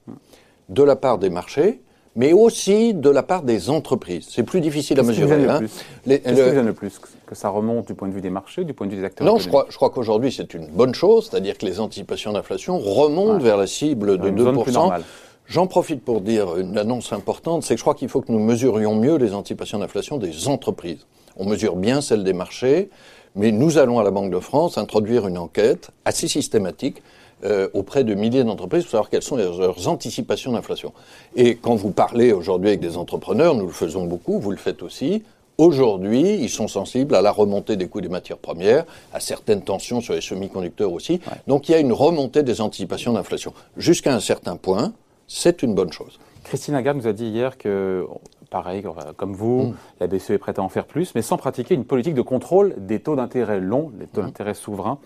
de 0.68 0.82
la 0.82 0.96
part 0.96 1.18
des 1.18 1.30
marchés, 1.30 1.80
mais 2.16 2.32
aussi 2.32 2.94
de 2.94 3.08
la 3.08 3.22
part 3.22 3.42
des 3.42 3.70
entreprises. 3.70 4.26
C'est 4.28 4.42
plus 4.42 4.60
difficile 4.60 4.98
à 4.98 5.02
mesurer. 5.02 5.46
Hein. 5.46 5.60
Qu'est-ce 6.04 6.28
qui 6.28 6.36
gêne 6.36 6.66
le 6.66 6.72
plus 6.72 7.00
Que 7.26 7.34
ça 7.34 7.48
remonte 7.48 7.86
du 7.86 7.94
point 7.94 8.08
de 8.08 8.14
vue 8.14 8.20
des 8.20 8.30
marchés, 8.30 8.64
du 8.64 8.74
point 8.74 8.86
de 8.86 8.92
vue 8.92 8.98
des 8.98 9.04
acteurs 9.04 9.26
Non, 9.26 9.38
je 9.38 9.48
crois, 9.48 9.66
je 9.68 9.76
crois 9.76 9.90
qu'aujourd'hui 9.90 10.32
c'est 10.32 10.54
une 10.54 10.66
bonne 10.66 10.94
chose, 10.94 11.28
c'est-à-dire 11.30 11.56
que 11.56 11.66
les 11.66 11.80
anticipations 11.80 12.32
d'inflation 12.32 12.78
remontent 12.78 13.38
vers 13.38 13.56
la 13.56 13.66
cible 13.66 14.18
de 14.18 14.30
2%. 14.30 15.00
J'en 15.46 15.66
profite 15.66 16.04
pour 16.04 16.20
dire 16.20 16.58
une 16.58 16.78
annonce 16.78 17.12
importante, 17.12 17.64
c'est 17.64 17.74
que 17.74 17.78
je 17.78 17.82
crois 17.82 17.96
qu'il 17.96 18.08
faut 18.08 18.20
que 18.20 18.30
nous 18.30 18.38
mesurions 18.38 18.94
mieux 18.94 19.16
les 19.16 19.34
anticipations 19.34 19.80
d'inflation 19.80 20.16
des 20.16 20.46
entreprises. 20.46 21.06
On 21.36 21.44
mesure 21.44 21.74
bien 21.74 22.00
celles 22.00 22.22
des 22.22 22.32
marchés, 22.32 22.88
mais 23.34 23.50
nous 23.50 23.76
allons 23.76 23.98
à 23.98 24.04
la 24.04 24.12
Banque 24.12 24.30
de 24.30 24.38
France 24.38 24.78
introduire 24.78 25.26
une 25.26 25.38
enquête 25.38 25.90
assez 26.04 26.28
systématique 26.28 27.02
euh, 27.44 27.68
auprès 27.74 28.04
de 28.04 28.14
milliers 28.14 28.44
d'entreprises 28.44 28.84
pour 28.84 28.90
savoir 28.90 29.10
quelles 29.10 29.22
sont 29.22 29.36
leurs, 29.36 29.88
anticipations 29.88 30.52
d'inflation. 30.52 30.92
Et 31.36 31.56
quand 31.56 31.74
vous 31.74 31.90
parlez 31.90 32.32
aujourd'hui 32.32 32.68
avec 32.68 32.80
des 32.80 32.96
entrepreneurs, 32.96 33.54
nous 33.54 33.66
le 33.66 33.72
faisons 33.72 34.04
beaucoup, 34.04 34.38
vous 34.38 34.50
le 34.50 34.56
faites 34.56 34.82
aussi, 34.82 35.22
Aujourd'hui, 35.58 36.36
ils 36.36 36.48
sont 36.48 36.68
sensibles 36.68 37.14
à 37.14 37.20
la 37.20 37.30
remontée 37.30 37.76
des 37.76 37.86
coûts 37.86 38.00
des 38.00 38.08
matières 38.08 38.38
premières, 38.38 38.86
à 39.12 39.20
certaines 39.20 39.60
tensions 39.60 40.00
sur 40.00 40.14
les 40.14 40.22
semi-conducteurs 40.22 40.90
aussi. 40.90 41.20
Donc 41.46 41.68
il 41.68 41.72
y 41.72 41.74
a 41.74 41.80
une 41.80 41.92
remontée 41.92 42.42
des 42.42 42.62
anticipations 42.62 43.12
d'inflation. 43.12 43.52
Jusqu'à 43.76 44.14
un 44.14 44.20
certain 44.20 44.56
point, 44.56 44.94
c'est 45.28 45.62
une 45.62 45.74
bonne 45.74 45.92
chose. 45.92 46.18
Christine 46.44 46.72
Lagarde 46.72 46.96
nous 46.96 47.06
a 47.06 47.12
dit 47.12 47.26
hier 47.26 47.58
que, 47.58 48.06
pareil, 48.48 48.82
comme 49.18 49.34
vous, 49.34 49.64
mm. 49.64 49.74
la 50.00 50.06
BCE 50.06 50.30
est 50.30 50.38
prête 50.38 50.58
à 50.58 50.62
en 50.62 50.70
faire 50.70 50.86
plus, 50.86 51.14
mais 51.14 51.20
sans 51.20 51.36
pratiquer 51.36 51.74
une 51.74 51.84
politique 51.84 52.14
de 52.14 52.22
contrôle 52.22 52.74
des 52.78 53.00
taux 53.00 53.14
d'intérêt 53.14 53.60
longs, 53.60 53.92
les 54.00 54.06
taux 54.06 54.22
mm. 54.22 54.24
d'intérêt 54.24 54.54
souverains. 54.54 54.98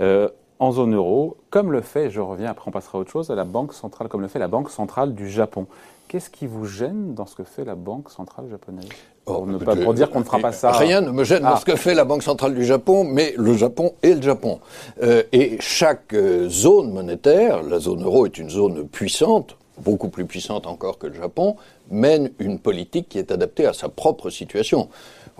Euh, 0.00 0.28
en 0.60 0.72
zone 0.72 0.94
euro, 0.94 1.38
comme 1.48 1.72
le 1.72 1.80
fait, 1.80 2.10
je 2.10 2.20
reviens, 2.20 2.50
après 2.50 2.68
on 2.68 2.70
passera 2.70 2.98
à 2.98 3.00
autre 3.00 3.10
chose, 3.10 3.30
à 3.30 3.34
la 3.34 3.44
Banque 3.44 3.72
centrale, 3.72 4.08
comme 4.08 4.20
le 4.20 4.28
fait 4.28 4.38
la 4.38 4.46
Banque 4.46 4.70
centrale 4.70 5.14
du 5.14 5.28
Japon. 5.28 5.66
Qu'est-ce 6.06 6.28
qui 6.28 6.46
vous 6.46 6.66
gêne 6.66 7.14
dans 7.14 7.24
ce 7.24 7.34
que 7.34 7.44
fait 7.44 7.64
la 7.64 7.74
Banque 7.74 8.10
centrale 8.10 8.44
japonaise 8.50 8.88
pour, 9.24 9.46
oh, 9.48 9.58
pas, 9.64 9.76
pour 9.76 9.94
dire 9.94 10.10
qu'on 10.10 10.18
ne 10.18 10.24
fera 10.24 10.38
pas 10.38 10.52
ça. 10.52 10.72
Rien 10.72 11.00
ne 11.00 11.12
me 11.12 11.24
gêne 11.24 11.42
dans 11.42 11.54
ah. 11.54 11.56
ce 11.56 11.64
que 11.64 11.76
fait 11.76 11.94
la 11.94 12.04
Banque 12.04 12.22
centrale 12.22 12.54
du 12.54 12.64
Japon, 12.64 13.04
mais 13.04 13.32
le 13.38 13.54
Japon 13.54 13.94
est 14.02 14.14
le 14.14 14.22
Japon. 14.22 14.60
Euh, 15.02 15.22
et 15.32 15.56
chaque 15.60 16.12
euh, 16.12 16.48
zone 16.50 16.92
monétaire, 16.92 17.62
la 17.62 17.78
zone 17.78 18.04
euro 18.04 18.26
est 18.26 18.36
une 18.36 18.50
zone 18.50 18.86
puissante, 18.86 19.56
beaucoup 19.78 20.10
plus 20.10 20.26
puissante 20.26 20.66
encore 20.66 20.98
que 20.98 21.06
le 21.06 21.14
Japon, 21.14 21.56
mène 21.90 22.30
une 22.38 22.58
politique 22.58 23.08
qui 23.08 23.18
est 23.18 23.32
adaptée 23.32 23.64
à 23.64 23.72
sa 23.72 23.88
propre 23.88 24.28
situation. 24.28 24.90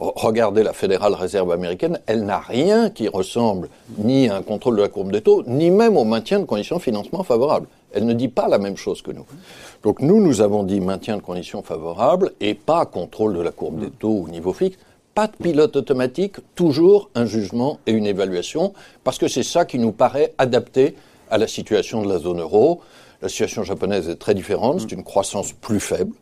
Regardez 0.00 0.62
la 0.62 0.72
Fédérale 0.72 1.12
Réserve 1.12 1.52
américaine, 1.52 2.00
elle 2.06 2.24
n'a 2.24 2.38
rien 2.38 2.88
qui 2.88 3.06
ressemble 3.06 3.68
ni 3.98 4.30
à 4.30 4.36
un 4.36 4.42
contrôle 4.42 4.76
de 4.76 4.80
la 4.80 4.88
courbe 4.88 5.12
des 5.12 5.20
taux, 5.20 5.44
ni 5.46 5.70
même 5.70 5.98
au 5.98 6.04
maintien 6.04 6.40
de 6.40 6.46
conditions 6.46 6.78
de 6.78 6.82
financement 6.82 7.22
favorables. 7.22 7.66
Elle 7.92 8.06
ne 8.06 8.14
dit 8.14 8.28
pas 8.28 8.48
la 8.48 8.56
même 8.56 8.78
chose 8.78 9.02
que 9.02 9.10
nous. 9.10 9.26
Donc 9.82 10.00
nous, 10.00 10.18
nous 10.18 10.40
avons 10.40 10.62
dit 10.62 10.80
maintien 10.80 11.18
de 11.18 11.22
conditions 11.22 11.62
favorables 11.62 12.32
et 12.40 12.54
pas 12.54 12.86
contrôle 12.86 13.34
de 13.34 13.42
la 13.42 13.50
courbe 13.50 13.78
des 13.78 13.90
taux 13.90 14.24
au 14.24 14.28
niveau 14.28 14.54
fixe. 14.54 14.78
Pas 15.14 15.26
de 15.26 15.36
pilote 15.36 15.76
automatique, 15.76 16.36
toujours 16.54 17.10
un 17.14 17.26
jugement 17.26 17.78
et 17.86 17.92
une 17.92 18.06
évaluation, 18.06 18.72
parce 19.04 19.18
que 19.18 19.28
c'est 19.28 19.42
ça 19.42 19.66
qui 19.66 19.78
nous 19.78 19.92
paraît 19.92 20.32
adapté 20.38 20.94
à 21.30 21.36
la 21.36 21.46
situation 21.46 22.02
de 22.02 22.08
la 22.08 22.18
zone 22.18 22.40
euro. 22.40 22.80
La 23.20 23.28
situation 23.28 23.64
japonaise 23.64 24.08
est 24.08 24.16
très 24.16 24.34
différente, 24.34 24.80
c'est 24.80 24.92
une 24.92 25.04
croissance 25.04 25.52
plus 25.52 25.80
faible, 25.80 26.14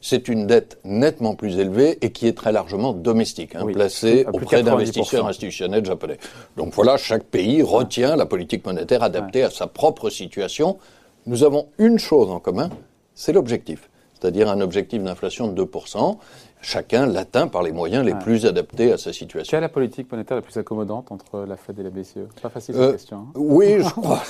c'est 0.00 0.28
une 0.28 0.46
dette 0.46 0.78
nettement 0.84 1.34
plus 1.34 1.58
élevée 1.58 1.98
et 2.00 2.10
qui 2.10 2.26
est 2.26 2.36
très 2.36 2.52
largement 2.52 2.92
domestique, 2.92 3.54
hein, 3.54 3.66
placée 3.72 4.26
auprès 4.32 4.62
d'investisseurs 4.62 5.26
institutionnels 5.26 5.84
japonais. 5.84 6.18
Donc 6.56 6.74
voilà, 6.74 6.96
chaque 6.96 7.24
pays 7.24 7.62
retient 7.62 8.16
la 8.16 8.26
politique 8.26 8.64
monétaire 8.64 9.02
adaptée 9.02 9.42
à 9.42 9.50
sa 9.50 9.66
propre 9.66 10.10
situation. 10.10 10.78
Nous 11.26 11.44
avons 11.44 11.68
une 11.78 11.98
chose 11.98 12.30
en 12.30 12.38
commun, 12.38 12.70
c'est 13.14 13.32
l'objectif, 13.32 13.90
c'est-à-dire 14.14 14.48
un 14.48 14.60
objectif 14.60 15.02
d'inflation 15.02 15.48
de 15.48 15.64
2%. 15.64 16.18
Chacun 16.62 17.06
l'atteint 17.06 17.46
par 17.46 17.62
les 17.62 17.70
moyens 17.70 18.04
les 18.04 18.14
plus 18.14 18.44
adaptés 18.44 18.90
à 18.92 18.98
sa 18.98 19.12
situation. 19.12 19.50
Quelle 19.50 19.58
est 19.58 19.60
la 19.60 19.68
politique 19.68 20.10
monétaire 20.10 20.36
la 20.36 20.42
plus 20.42 20.56
accommodante 20.56 21.12
entre 21.12 21.44
la 21.46 21.56
Fed 21.56 21.78
et 21.78 21.82
la 21.82 21.90
BCE? 21.90 22.26
Pas 22.42 22.48
facile 22.48 22.74
cette 22.74 22.82
euh, 22.82 22.92
question. 22.92 23.18
Hein. 23.18 23.32
oui, 23.36 23.76
je 23.78 23.88
crois. 23.90 24.22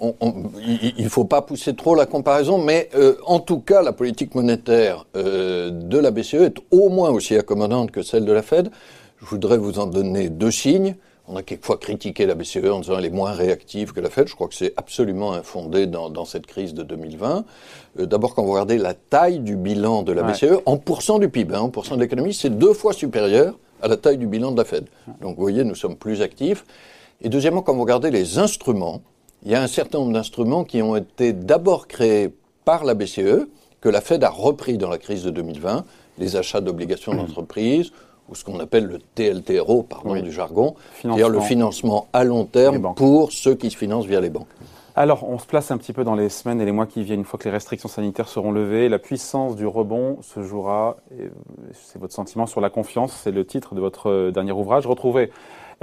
il 0.00 1.04
ne 1.04 1.08
faut 1.08 1.24
pas 1.24 1.40
pousser 1.40 1.74
trop 1.74 1.94
la 1.94 2.06
comparaison, 2.06 2.58
mais 2.58 2.90
euh, 2.94 3.16
en 3.26 3.40
tout 3.40 3.60
cas, 3.60 3.82
la 3.82 3.92
politique 3.92 4.34
monétaire 4.34 5.06
euh, 5.16 5.70
de 5.70 5.98
la 5.98 6.10
BCE 6.10 6.34
est 6.34 6.56
au 6.70 6.88
moins 6.90 7.10
aussi 7.10 7.36
accommodante 7.36 7.90
que 7.90 8.02
celle 8.02 8.24
de 8.24 8.32
la 8.32 8.42
Fed. 8.42 8.70
Je 9.20 9.26
voudrais 9.26 9.56
vous 9.56 9.78
en 9.78 9.86
donner 9.86 10.28
deux 10.28 10.50
signes. 10.50 10.96
On 11.28 11.36
a 11.36 11.42
quelquefois 11.42 11.78
critiqué 11.78 12.26
la 12.26 12.34
BCE 12.34 12.64
en 12.70 12.80
disant 12.80 12.96
qu'elle 12.96 13.04
est 13.04 13.10
moins 13.10 13.32
réactive 13.32 13.92
que 13.92 14.00
la 14.00 14.10
Fed. 14.10 14.26
Je 14.26 14.34
crois 14.34 14.48
que 14.48 14.54
c'est 14.54 14.74
absolument 14.76 15.32
infondé 15.32 15.86
dans, 15.86 16.10
dans, 16.10 16.24
cette 16.24 16.46
crise 16.46 16.74
de 16.74 16.82
2020. 16.82 17.44
Euh, 18.00 18.06
D'abord, 18.06 18.34
quand 18.34 18.42
vous 18.42 18.52
regardez 18.52 18.78
la 18.78 18.94
taille 18.94 19.38
du 19.38 19.56
bilan 19.56 20.02
de 20.02 20.12
la 20.12 20.22
BCE, 20.24 20.60
en 20.66 20.76
pourcent 20.78 21.18
du 21.18 21.28
PIB, 21.28 21.54
hein, 21.54 21.60
en 21.60 21.68
pourcent 21.68 21.96
de 21.96 22.00
l'économie, 22.00 22.34
c'est 22.34 22.50
deux 22.50 22.74
fois 22.74 22.92
supérieur 22.92 23.56
à 23.82 23.88
la 23.88 23.96
taille 23.96 24.18
du 24.18 24.26
bilan 24.26 24.52
de 24.52 24.56
la 24.56 24.64
Fed. 24.64 24.86
Donc 25.20 25.36
vous 25.36 25.42
voyez, 25.42 25.64
nous 25.64 25.74
sommes 25.74 25.96
plus 25.96 26.22
actifs. 26.22 26.64
Et 27.20 27.28
deuxièmement, 27.28 27.62
quand 27.62 27.74
vous 27.74 27.82
regardez 27.82 28.10
les 28.10 28.38
instruments, 28.38 29.00
il 29.44 29.50
y 29.50 29.54
a 29.54 29.62
un 29.62 29.68
certain 29.68 29.98
nombre 29.98 30.12
d'instruments 30.12 30.64
qui 30.64 30.82
ont 30.82 30.96
été 30.96 31.32
d'abord 31.32 31.86
créés 31.86 32.34
par 32.64 32.84
la 32.84 32.94
BCE, 32.94 33.46
que 33.80 33.88
la 33.88 34.00
Fed 34.00 34.22
a 34.22 34.30
repris 34.30 34.78
dans 34.78 34.88
la 34.88 34.98
crise 34.98 35.24
de 35.24 35.30
2020, 35.30 35.84
les 36.18 36.36
achats 36.36 36.60
d'obligations 36.60 37.14
d'entreprise, 37.14 37.90
ou 38.28 38.34
ce 38.34 38.44
qu'on 38.44 38.60
appelle 38.60 38.86
le 38.86 38.98
TLTRO, 38.98 39.82
pardon 39.82 40.20
du 40.20 40.32
jargon, 40.32 40.74
c'est-à-dire 41.00 41.28
le 41.28 41.40
financement 41.40 42.06
à 42.12 42.24
long 42.24 42.44
terme 42.44 42.94
pour 42.94 43.32
ceux 43.32 43.54
qui 43.54 43.70
se 43.70 43.76
financent 43.76 44.06
via 44.06 44.20
les 44.20 44.30
banques. 44.30 44.48
Alors, 44.94 45.26
on 45.26 45.38
se 45.38 45.46
place 45.46 45.70
un 45.70 45.78
petit 45.78 45.94
peu 45.94 46.04
dans 46.04 46.14
les 46.14 46.28
semaines 46.28 46.60
et 46.60 46.66
les 46.66 46.72
mois 46.72 46.84
qui 46.84 47.02
viennent, 47.02 47.20
une 47.20 47.24
fois 47.24 47.38
que 47.38 47.44
les 47.44 47.50
restrictions 47.50 47.88
sanitaires 47.88 48.28
seront 48.28 48.52
levées. 48.52 48.90
La 48.90 48.98
puissance 48.98 49.56
du 49.56 49.66
rebond 49.66 50.18
se 50.20 50.42
jouera, 50.42 50.98
c'est 51.72 51.98
votre 51.98 52.12
sentiment 52.12 52.46
sur 52.46 52.60
la 52.60 52.68
confiance, 52.68 53.18
c'est 53.24 53.30
le 53.30 53.46
titre 53.46 53.74
de 53.74 53.80
votre 53.80 54.10
euh, 54.10 54.30
dernier 54.30 54.52
ouvrage. 54.52 54.86
Retrouvez 54.86 55.30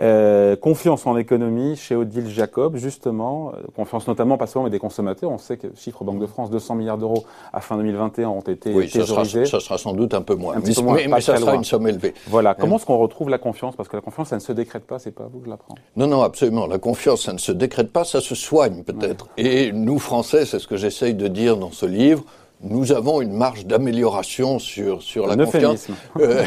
euh, 0.02 0.56
confiance 0.56 1.06
en 1.06 1.14
l'économie 1.14 1.76
chez 1.76 1.96
Odile 1.96 2.30
Jacob, 2.30 2.78
justement, 2.78 3.52
euh, 3.56 3.68
confiance 3.76 4.08
notamment 4.08 4.38
pas 4.38 4.48
seulement 4.48 4.70
des 4.70 4.80
consommateurs. 4.80 5.32
On 5.32 5.38
sait 5.38 5.58
que 5.58 5.68
chiffre 5.76 6.04
Banque 6.04 6.20
de 6.20 6.26
France, 6.26 6.50
200 6.50 6.76
milliards 6.76 6.98
d'euros 6.98 7.26
à 7.54 7.62
fin 7.62 7.78
2021 7.78 8.30
ont 8.30 8.42
été 8.42 8.74
oui, 8.74 8.90
Ça 8.90 9.06
sera, 9.06 9.26
ça 9.26 9.60
sera, 9.60 9.78
sans 9.78 9.94
doute 9.94 10.14
un 10.14 10.22
peu 10.22 10.36
moins, 10.36 10.56
mais, 10.64 11.22
ça 11.22 11.38
sera 11.38 11.56
une 11.56 11.64
somme 11.64 11.88
élevée. 11.88 12.14
Voilà. 12.28 12.54
Comment 12.54 12.78
est-ce 12.78 12.86
qu'on 12.86 12.98
retrouve 12.98 13.30
la 13.30 13.38
confiance? 13.38 13.76
Parce 13.76 13.90
que 13.90 13.96
la 13.96 14.02
confiance, 14.02 14.30
ça 14.30 14.36
ne 14.36 14.42
se 14.42 14.52
décrète 14.52 14.86
pas. 14.86 15.00
C'est 15.00 15.12
pas 15.12 15.28
vous 15.32 15.40
que 15.40 15.46
je 15.46 15.50
l'apprends. 15.50 15.76
Non, 15.96 16.08
non, 16.08 16.22
absolument. 16.22 16.68
La 16.68 16.78
confiance, 16.78 17.24
ça 17.24 17.34
ne 17.34 17.38
se 17.38 17.52
décrète 17.52 17.92
pas, 17.92 18.04
ça 18.04 18.22
se 18.22 18.36
soigne 18.36 18.84
peut-être. 18.84 19.28
Et 19.38 19.72
nous, 19.72 20.00
Français, 20.00 20.46
c'est 20.46 20.60
ce 20.60 20.68
que 20.68 20.78
j'essaye 20.78 21.14
de 21.14 21.28
dire 21.28 21.58
dans 21.58 21.72
ce 21.72 21.86
livre 21.86 22.24
nous 22.62 22.92
avons 22.92 23.22
une 23.22 23.32
marge 23.32 23.66
d'amélioration 23.66 24.60
sur, 24.60 25.02
sur 25.02 25.28
la 25.28 25.38
confiance. 25.38 25.88
Euh, 26.20 26.44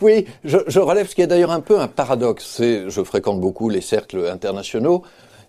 oui, 0.00 0.26
je, 0.44 0.58
je, 0.66 0.80
relève 0.80 1.08
ce 1.08 1.14
qui 1.14 1.22
est 1.22 1.26
d'ailleurs 1.26 1.50
un 1.50 1.60
peu 1.60 1.78
un 1.78 1.88
paradoxe. 1.88 2.46
C'est, 2.56 2.88
je 2.88 3.02
fréquente 3.02 3.40
beaucoup 3.40 3.68
les 3.68 3.82
cercles 3.82 4.26
internationaux. 4.26 5.02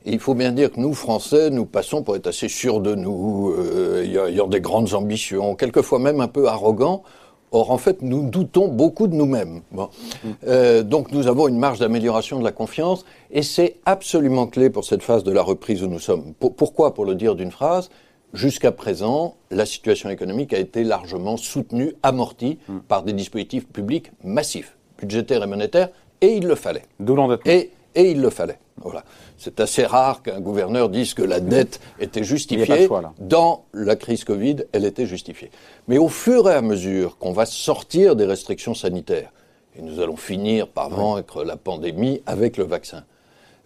Et 0.06 0.12
il 0.12 0.20
faut 0.20 0.36
bien 0.36 0.52
dire 0.52 0.72
que 0.72 0.80
nous, 0.80 0.94
Français, 0.94 1.50
nous 1.50 1.66
passons 1.66 2.04
pour 2.04 2.16
être 2.16 2.28
assez 2.28 2.48
sûrs 2.48 2.80
de 2.80 2.94
nous, 2.94 3.54
euh, 3.58 4.28
ayant 4.28 4.48
des 4.48 4.62
grandes 4.62 4.94
ambitions, 4.94 5.56
quelquefois 5.56 6.00
même 6.00 6.22
un 6.22 6.28
peu 6.28 6.48
arrogants. 6.48 7.04
Or, 7.52 7.72
en 7.72 7.78
fait, 7.78 8.02
nous 8.02 8.30
doutons 8.30 8.68
beaucoup 8.68 9.08
de 9.08 9.16
nous-mêmes. 9.16 9.62
Bon. 9.72 9.90
Mm. 10.24 10.30
Euh, 10.48 10.84
donc, 10.84 11.12
nous 11.12 11.28
avons 11.28 11.48
une 11.48 11.58
marge 11.58 11.80
d'amélioration 11.80 12.38
de 12.38 12.44
la 12.44 12.52
confiance, 12.52 13.06
et 13.32 13.42
c'est 13.42 13.78
absolument 13.86 14.46
clé 14.46 14.70
pour 14.70 14.84
cette 14.84 15.02
phase 15.02 15.24
de 15.24 15.32
la 15.32 15.42
reprise 15.42 15.82
où 15.82 15.88
nous 15.88 16.00
sommes. 16.00 16.34
pourquoi 16.34 16.94
Pour 16.94 17.06
le 17.06 17.16
dire 17.16 17.34
d'une 17.36 17.52
phrase, 17.52 17.90
Jusqu'à 18.36 18.74
présent, 18.74 19.38
la 19.50 19.66
situation 19.66 20.10
économique 20.10 20.54
a 20.54 20.60
été 20.60 20.84
largement 20.84 21.38
soutenue, 21.38 21.94
amortie 22.04 22.60
hmm. 22.68 22.80
par 22.80 23.04
des 23.04 23.14
dispositifs 23.14 23.66
publics 23.66 24.12
massifs, 24.24 24.76
budgétaires 25.00 25.44
et 25.44 25.48
monétaires, 25.48 25.90
et 26.20 26.34
il 26.36 26.46
le 26.46 26.56
fallait. 26.56 26.84
D'où 27.00 27.16
l'endettement. 27.16 27.52
Et, 27.52 27.72
et 27.96 28.12
il 28.12 28.22
le 28.22 28.30
fallait. 28.30 28.60
Voilà. 28.78 29.06
C'est 29.38 29.62
assez 29.62 29.86
rare 29.86 30.22
qu'un 30.22 30.42
gouverneur 30.42 30.90
dise 30.90 31.14
que 31.14 31.22
la 31.22 31.40
dette 31.40 31.80
était 32.00 32.26
justifiée. 32.26 32.90
Dans 33.20 33.64
la 33.74 33.96
crise 33.96 34.26
Covid, 34.26 34.66
elle 34.74 34.84
était 34.84 35.06
justifiée. 35.06 35.50
Mais 35.88 35.98
au 35.98 36.10
fur 36.10 36.50
et 36.50 36.54
à 36.54 36.62
mesure 36.62 37.18
qu'on 37.18 37.32
va 37.32 37.46
sortir 37.46 38.18
des 38.18 38.26
restrictions 38.26 38.74
sanitaires, 38.74 39.32
et 39.78 39.82
nous 39.82 40.02
allons 40.02 40.18
finir 40.18 40.68
par 40.68 40.90
vaincre 40.90 41.44
la 41.46 41.56
pandémie 41.56 42.22
avec 42.26 42.58
le 42.58 42.66
vaccin, 42.66 43.06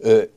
euh, 0.05 0.27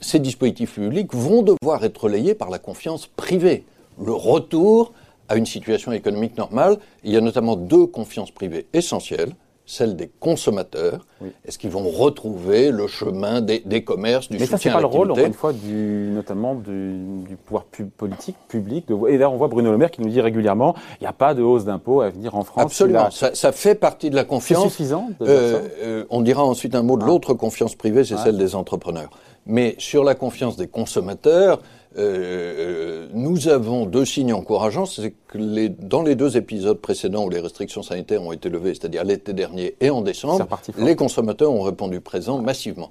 ces 0.00 0.18
dispositifs 0.18 0.74
publics 0.74 1.14
vont 1.14 1.42
devoir 1.42 1.84
être 1.84 2.04
relayés 2.04 2.34
par 2.34 2.50
la 2.50 2.58
confiance 2.58 3.06
privée 3.06 3.64
le 4.04 4.12
retour 4.12 4.92
à 5.28 5.36
une 5.36 5.46
situation 5.46 5.92
économique 5.92 6.36
normale. 6.36 6.78
Il 7.04 7.12
y 7.12 7.16
a 7.16 7.20
notamment 7.20 7.56
deux 7.56 7.86
confiances 7.86 8.30
privées 8.30 8.66
essentielles. 8.72 9.32
celle 9.70 9.96
des 9.96 10.08
consommateurs. 10.08 11.06
Est-ce 11.44 11.58
qu'ils 11.58 11.68
vont 11.68 11.86
retrouver 11.90 12.70
le 12.70 12.86
chemin 12.86 13.42
des, 13.42 13.84
commerces, 13.84 14.30
du 14.30 14.38
Mais 14.38 14.46
soutien 14.46 14.56
ça, 14.56 14.62
c'est 14.62 14.70
pas 14.70 14.80
le 14.80 14.86
rôle, 14.86 15.10
encore 15.10 15.26
une 15.26 15.34
fois, 15.34 15.52
du, 15.52 16.08
notamment 16.10 16.54
du, 16.54 17.36
pouvoir 17.44 17.66
politique, 17.98 18.36
public. 18.48 18.88
De, 18.88 18.94
et 19.08 19.18
d'ailleurs, 19.18 19.34
on 19.34 19.36
voit 19.36 19.48
Bruno 19.48 19.70
Le 19.70 19.76
Maire 19.76 19.90
qui 19.90 20.00
nous 20.00 20.08
dit 20.08 20.22
régulièrement 20.22 20.74
il 21.00 21.04
n'y 21.04 21.06
a 21.06 21.12
pas 21.12 21.34
de 21.34 21.42
hausse 21.42 21.66
d'impôts 21.66 22.00
à 22.00 22.08
venir 22.08 22.34
en 22.34 22.44
France. 22.44 22.62
Absolument. 22.62 23.10
Ça, 23.10 23.52
fait 23.52 23.74
partie 23.74 24.08
de 24.08 24.16
la 24.16 24.24
confiance. 24.24 24.62
C'est 24.62 24.70
suffisant 24.70 25.10
euh, 25.20 25.68
euh, 25.82 26.04
On 26.08 26.22
dira 26.22 26.42
ensuite 26.42 26.74
un 26.74 26.82
mot 26.82 26.96
de 26.96 27.02
ah. 27.02 27.08
l'autre 27.08 27.34
confiance 27.34 27.74
privée, 27.74 28.04
c'est 28.04 28.16
celle 28.16 28.38
des 28.38 28.54
entrepreneurs. 28.54 29.10
Mais 29.44 29.74
sur 29.76 30.02
la 30.02 30.14
confiance 30.14 30.56
des 30.56 30.68
consommateurs, 30.68 31.60
euh, 31.96 33.08
nous 33.14 33.48
avons 33.48 33.86
deux 33.86 34.04
signes 34.04 34.34
encourageants, 34.34 34.84
c'est 34.84 35.14
que 35.28 35.38
les, 35.38 35.68
dans 35.70 36.02
les 36.02 36.14
deux 36.14 36.36
épisodes 36.36 36.78
précédents 36.78 37.24
où 37.24 37.30
les 37.30 37.40
restrictions 37.40 37.82
sanitaires 37.82 38.22
ont 38.22 38.32
été 38.32 38.50
levées, 38.50 38.74
c'est-à-dire 38.74 39.04
l'été 39.04 39.32
dernier 39.32 39.74
et 39.80 39.88
en 39.88 40.02
décembre, 40.02 40.46
les 40.76 40.96
consommateurs 40.96 41.50
ont 41.50 41.62
répondu 41.62 42.00
présent 42.00 42.38
massivement. 42.38 42.90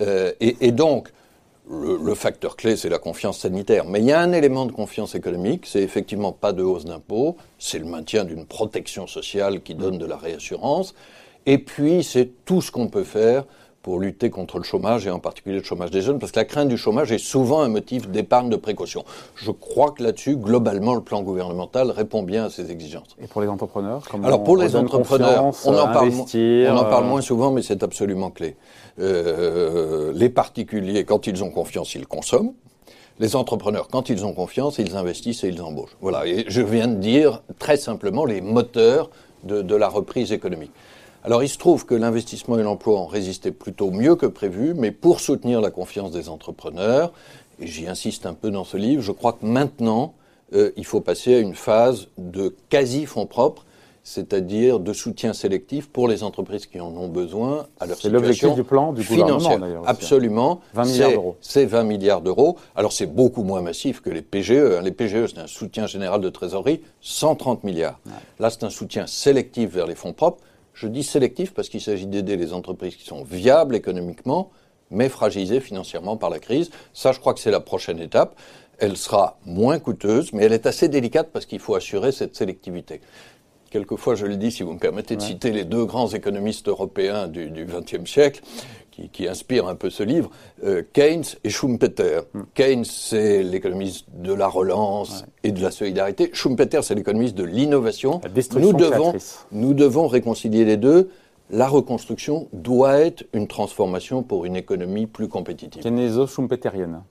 Euh, 0.00 0.32
et, 0.40 0.56
et, 0.60 0.72
donc, 0.72 1.08
le, 1.70 1.96
le, 1.96 2.14
facteur 2.14 2.56
clé, 2.56 2.76
c'est 2.76 2.90
la 2.90 2.98
confiance 2.98 3.38
sanitaire. 3.38 3.86
Mais 3.86 4.00
il 4.00 4.06
y 4.06 4.12
a 4.12 4.20
un 4.20 4.32
élément 4.32 4.66
de 4.66 4.72
confiance 4.72 5.14
économique, 5.14 5.64
c'est 5.66 5.82
effectivement 5.82 6.32
pas 6.32 6.52
de 6.52 6.62
hausse 6.62 6.84
d'impôts, 6.84 7.36
c'est 7.58 7.78
le 7.78 7.86
maintien 7.86 8.24
d'une 8.24 8.44
protection 8.44 9.06
sociale 9.06 9.62
qui 9.62 9.74
donne 9.74 9.96
de 9.96 10.04
la 10.04 10.18
réassurance, 10.18 10.94
et 11.46 11.58
puis 11.58 12.04
c'est 12.04 12.44
tout 12.44 12.60
ce 12.60 12.70
qu'on 12.70 12.88
peut 12.88 13.04
faire 13.04 13.44
pour 13.84 14.00
lutter 14.00 14.30
contre 14.30 14.56
le 14.56 14.64
chômage 14.64 15.06
et 15.06 15.10
en 15.10 15.18
particulier 15.18 15.58
le 15.58 15.62
chômage 15.62 15.90
des 15.90 16.00
jeunes, 16.00 16.18
parce 16.18 16.32
que 16.32 16.40
la 16.40 16.46
crainte 16.46 16.68
du 16.68 16.78
chômage 16.78 17.12
est 17.12 17.18
souvent 17.18 17.60
un 17.60 17.68
motif 17.68 18.08
d'épargne 18.08 18.48
de 18.48 18.56
précaution. 18.56 19.04
Je 19.36 19.50
crois 19.50 19.90
que 19.90 20.02
là-dessus, 20.02 20.36
globalement, 20.36 20.94
le 20.94 21.02
plan 21.02 21.22
gouvernemental 21.22 21.90
répond 21.90 22.22
bien 22.22 22.46
à 22.46 22.50
ces 22.50 22.70
exigences. 22.70 23.14
Et 23.22 23.26
pour 23.26 23.42
les 23.42 23.48
entrepreneurs 23.48 24.02
Alors 24.24 24.42
pour 24.42 24.56
les 24.56 24.74
entrepreneurs, 24.74 25.52
on 25.66 25.76
en, 25.76 25.92
parle, 25.92 26.10
on 26.10 26.76
en 26.76 26.84
parle 26.84 27.04
moins 27.04 27.20
souvent, 27.20 27.50
mais 27.50 27.60
c'est 27.60 27.82
absolument 27.82 28.30
clé. 28.30 28.56
Euh, 29.00 30.12
les 30.14 30.30
particuliers, 30.30 31.04
quand 31.04 31.26
ils 31.26 31.44
ont 31.44 31.50
confiance, 31.50 31.94
ils 31.94 32.06
consomment. 32.06 32.54
Les 33.20 33.36
entrepreneurs, 33.36 33.88
quand 33.88 34.08
ils 34.08 34.24
ont 34.24 34.32
confiance, 34.32 34.78
ils 34.78 34.96
investissent 34.96 35.44
et 35.44 35.48
ils 35.48 35.60
embauchent. 35.60 35.96
Voilà. 36.00 36.26
Et 36.26 36.46
je 36.48 36.62
viens 36.62 36.88
de 36.88 36.96
dire 36.96 37.42
très 37.58 37.76
simplement 37.76 38.24
les 38.24 38.40
moteurs 38.40 39.10
de, 39.42 39.60
de 39.60 39.76
la 39.76 39.88
reprise 39.88 40.32
économique. 40.32 40.72
Alors 41.24 41.42
il 41.42 41.48
se 41.48 41.56
trouve 41.56 41.86
que 41.86 41.94
l'investissement 41.94 42.58
et 42.58 42.62
l'emploi 42.62 43.00
ont 43.00 43.06
résisté 43.06 43.50
plutôt 43.50 43.90
mieux 43.90 44.14
que 44.14 44.26
prévu, 44.26 44.74
mais 44.74 44.90
pour 44.90 45.20
soutenir 45.20 45.62
la 45.62 45.70
confiance 45.70 46.10
des 46.10 46.28
entrepreneurs, 46.28 47.12
et 47.60 47.66
j'y 47.66 47.88
insiste 47.88 48.26
un 48.26 48.34
peu 48.34 48.50
dans 48.50 48.64
ce 48.64 48.76
livre, 48.76 49.02
je 49.02 49.10
crois 49.10 49.32
que 49.32 49.46
maintenant, 49.46 50.12
euh, 50.52 50.70
il 50.76 50.84
faut 50.84 51.00
passer 51.00 51.34
à 51.36 51.38
une 51.38 51.54
phase 51.54 52.08
de 52.18 52.54
quasi-fonds 52.68 53.24
propres, 53.24 53.64
c'est-à-dire 54.02 54.80
de 54.80 54.92
soutien 54.92 55.32
sélectif 55.32 55.88
pour 55.88 56.08
les 56.08 56.22
entreprises 56.24 56.66
qui 56.66 56.78
en 56.78 56.94
ont 56.94 57.08
besoin 57.08 57.68
à 57.80 57.86
leur 57.86 57.96
situation 57.96 58.00
C'est 58.02 58.10
l'objectif 58.10 58.54
du 58.54 58.62
plan 58.62 58.92
du 58.92 59.02
gouvernement 59.02 59.58
d'ailleurs. 59.58 59.82
Hein. 59.84 59.86
Absolument. 59.86 60.60
20 60.74 60.84
milliards 60.84 61.10
d'euros. 61.12 61.36
C'est 61.40 61.64
20 61.64 61.84
milliards 61.84 62.20
d'euros. 62.20 62.58
Alors 62.76 62.92
c'est 62.92 63.06
beaucoup 63.06 63.44
moins 63.44 63.62
massif 63.62 64.02
que 64.02 64.10
les 64.10 64.20
PGE. 64.20 64.50
Hein. 64.50 64.82
Les 64.82 64.92
PGE, 64.92 65.28
c'est 65.28 65.40
un 65.40 65.46
soutien 65.46 65.86
général 65.86 66.20
de 66.20 66.28
trésorerie, 66.28 66.82
130 67.00 67.64
milliards. 67.64 67.98
Là, 68.38 68.50
c'est 68.50 68.64
un 68.64 68.70
soutien 68.70 69.06
sélectif 69.06 69.70
vers 69.70 69.86
les 69.86 69.94
fonds 69.94 70.12
propres. 70.12 70.42
Je 70.74 70.88
dis 70.88 71.04
sélectif 71.04 71.54
parce 71.54 71.68
qu'il 71.68 71.80
s'agit 71.80 72.06
d'aider 72.06 72.36
les 72.36 72.52
entreprises 72.52 72.96
qui 72.96 73.04
sont 73.04 73.22
viables 73.22 73.76
économiquement, 73.76 74.50
mais 74.90 75.08
fragilisées 75.08 75.60
financièrement 75.60 76.16
par 76.16 76.30
la 76.30 76.40
crise. 76.40 76.70
Ça, 76.92 77.12
je 77.12 77.20
crois 77.20 77.32
que 77.32 77.40
c'est 77.40 77.50
la 77.50 77.60
prochaine 77.60 78.00
étape. 78.00 78.36
Elle 78.78 78.96
sera 78.96 79.38
moins 79.46 79.78
coûteuse, 79.78 80.32
mais 80.32 80.44
elle 80.44 80.52
est 80.52 80.66
assez 80.66 80.88
délicate 80.88 81.30
parce 81.32 81.46
qu'il 81.46 81.60
faut 81.60 81.76
assurer 81.76 82.10
cette 82.10 82.34
sélectivité. 82.34 83.00
Quelquefois, 83.70 84.14
je 84.14 84.26
le 84.26 84.36
dis, 84.36 84.52
si 84.52 84.62
vous 84.62 84.72
me 84.72 84.78
permettez 84.78 85.16
de 85.16 85.22
citer 85.22 85.50
les 85.50 85.64
deux 85.64 85.84
grands 85.84 86.08
économistes 86.08 86.68
européens 86.68 87.26
du 87.28 87.64
XXe 87.64 88.08
siècle, 88.08 88.42
qui, 88.94 89.08
qui, 89.08 89.28
inspire 89.28 89.66
un 89.66 89.74
peu 89.74 89.90
ce 89.90 90.02
livre, 90.02 90.30
euh, 90.64 90.82
Keynes 90.92 91.24
et 91.42 91.50
Schumpeter. 91.50 92.20
Hmm. 92.32 92.42
Keynes, 92.54 92.84
c'est 92.84 93.42
l'économiste 93.42 94.06
de 94.14 94.32
la 94.32 94.46
relance 94.46 95.24
et 95.42 95.52
de 95.52 95.60
la 95.60 95.70
solidarité. 95.70 96.30
Schumpeter, 96.32 96.80
c'est 96.82 96.94
l'économiste 96.94 97.34
de 97.34 97.44
l'innovation. 97.44 98.20
Nous 98.56 98.72
devons, 98.72 99.14
nous 99.52 99.74
devons 99.74 100.06
réconcilier 100.06 100.64
les 100.64 100.76
deux. 100.76 101.10
La 101.50 101.68
reconstruction 101.68 102.48
doit 102.52 102.98
être 103.00 103.24
une 103.32 103.48
transformation 103.48 104.22
pour 104.22 104.44
une 104.44 104.56
économie 104.56 105.06
plus 105.06 105.28
compétitive. 105.28 105.82
Keyneso-schumpeterienne 105.82 107.02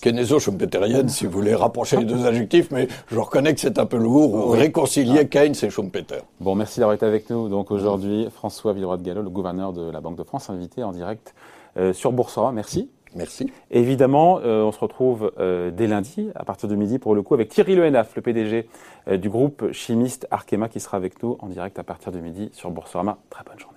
keynéso-schumpeterienne, 0.00 1.08
si 1.08 1.26
vous 1.26 1.32
voulez 1.32 1.54
rapprocher 1.54 1.96
les 1.96 2.04
deux 2.04 2.26
adjectifs, 2.26 2.70
mais 2.70 2.88
je 3.08 3.18
reconnais 3.18 3.54
que 3.54 3.60
c'est 3.60 3.78
un 3.78 3.86
peu 3.86 3.96
lourd, 3.96 4.52
réconcilier 4.52 5.20
ah. 5.20 5.24
Keynes 5.24 5.54
et 5.62 5.70
Schumpeter. 5.70 6.20
Bon, 6.40 6.54
merci 6.54 6.80
d'avoir 6.80 6.94
été 6.94 7.06
avec 7.06 7.30
nous. 7.30 7.48
Donc 7.48 7.70
aujourd'hui, 7.70 8.28
François 8.30 8.72
Villeroy 8.72 8.98
de 8.98 9.02
Gallo, 9.02 9.22
le 9.22 9.30
gouverneur 9.30 9.72
de 9.72 9.90
la 9.90 10.00
Banque 10.00 10.16
de 10.16 10.24
France, 10.24 10.50
invité 10.50 10.82
en 10.82 10.92
direct 10.92 11.34
euh, 11.76 11.92
sur 11.92 12.12
Boursorama. 12.12 12.52
Merci. 12.52 12.90
Merci. 13.14 13.50
évidemment, 13.70 14.40
euh, 14.44 14.62
on 14.62 14.72
se 14.72 14.78
retrouve 14.78 15.32
euh, 15.38 15.70
dès 15.70 15.86
lundi, 15.86 16.28
à 16.34 16.44
partir 16.44 16.68
de 16.68 16.74
midi, 16.74 16.98
pour 16.98 17.14
le 17.14 17.22
coup, 17.22 17.32
avec 17.32 17.48
Thierry 17.48 17.74
Lehenaf, 17.74 18.14
le 18.14 18.20
PDG 18.20 18.68
du 19.12 19.30
groupe 19.30 19.72
chimiste 19.72 20.26
Arkema, 20.30 20.68
qui 20.68 20.80
sera 20.80 20.98
avec 20.98 21.22
nous 21.22 21.38
en 21.40 21.46
direct 21.46 21.78
à 21.78 21.84
partir 21.84 22.12
de 22.12 22.18
midi 22.18 22.50
sur 22.52 22.70
Boursorama. 22.70 23.16
Très 23.30 23.44
bonne 23.44 23.58
journée. 23.58 23.76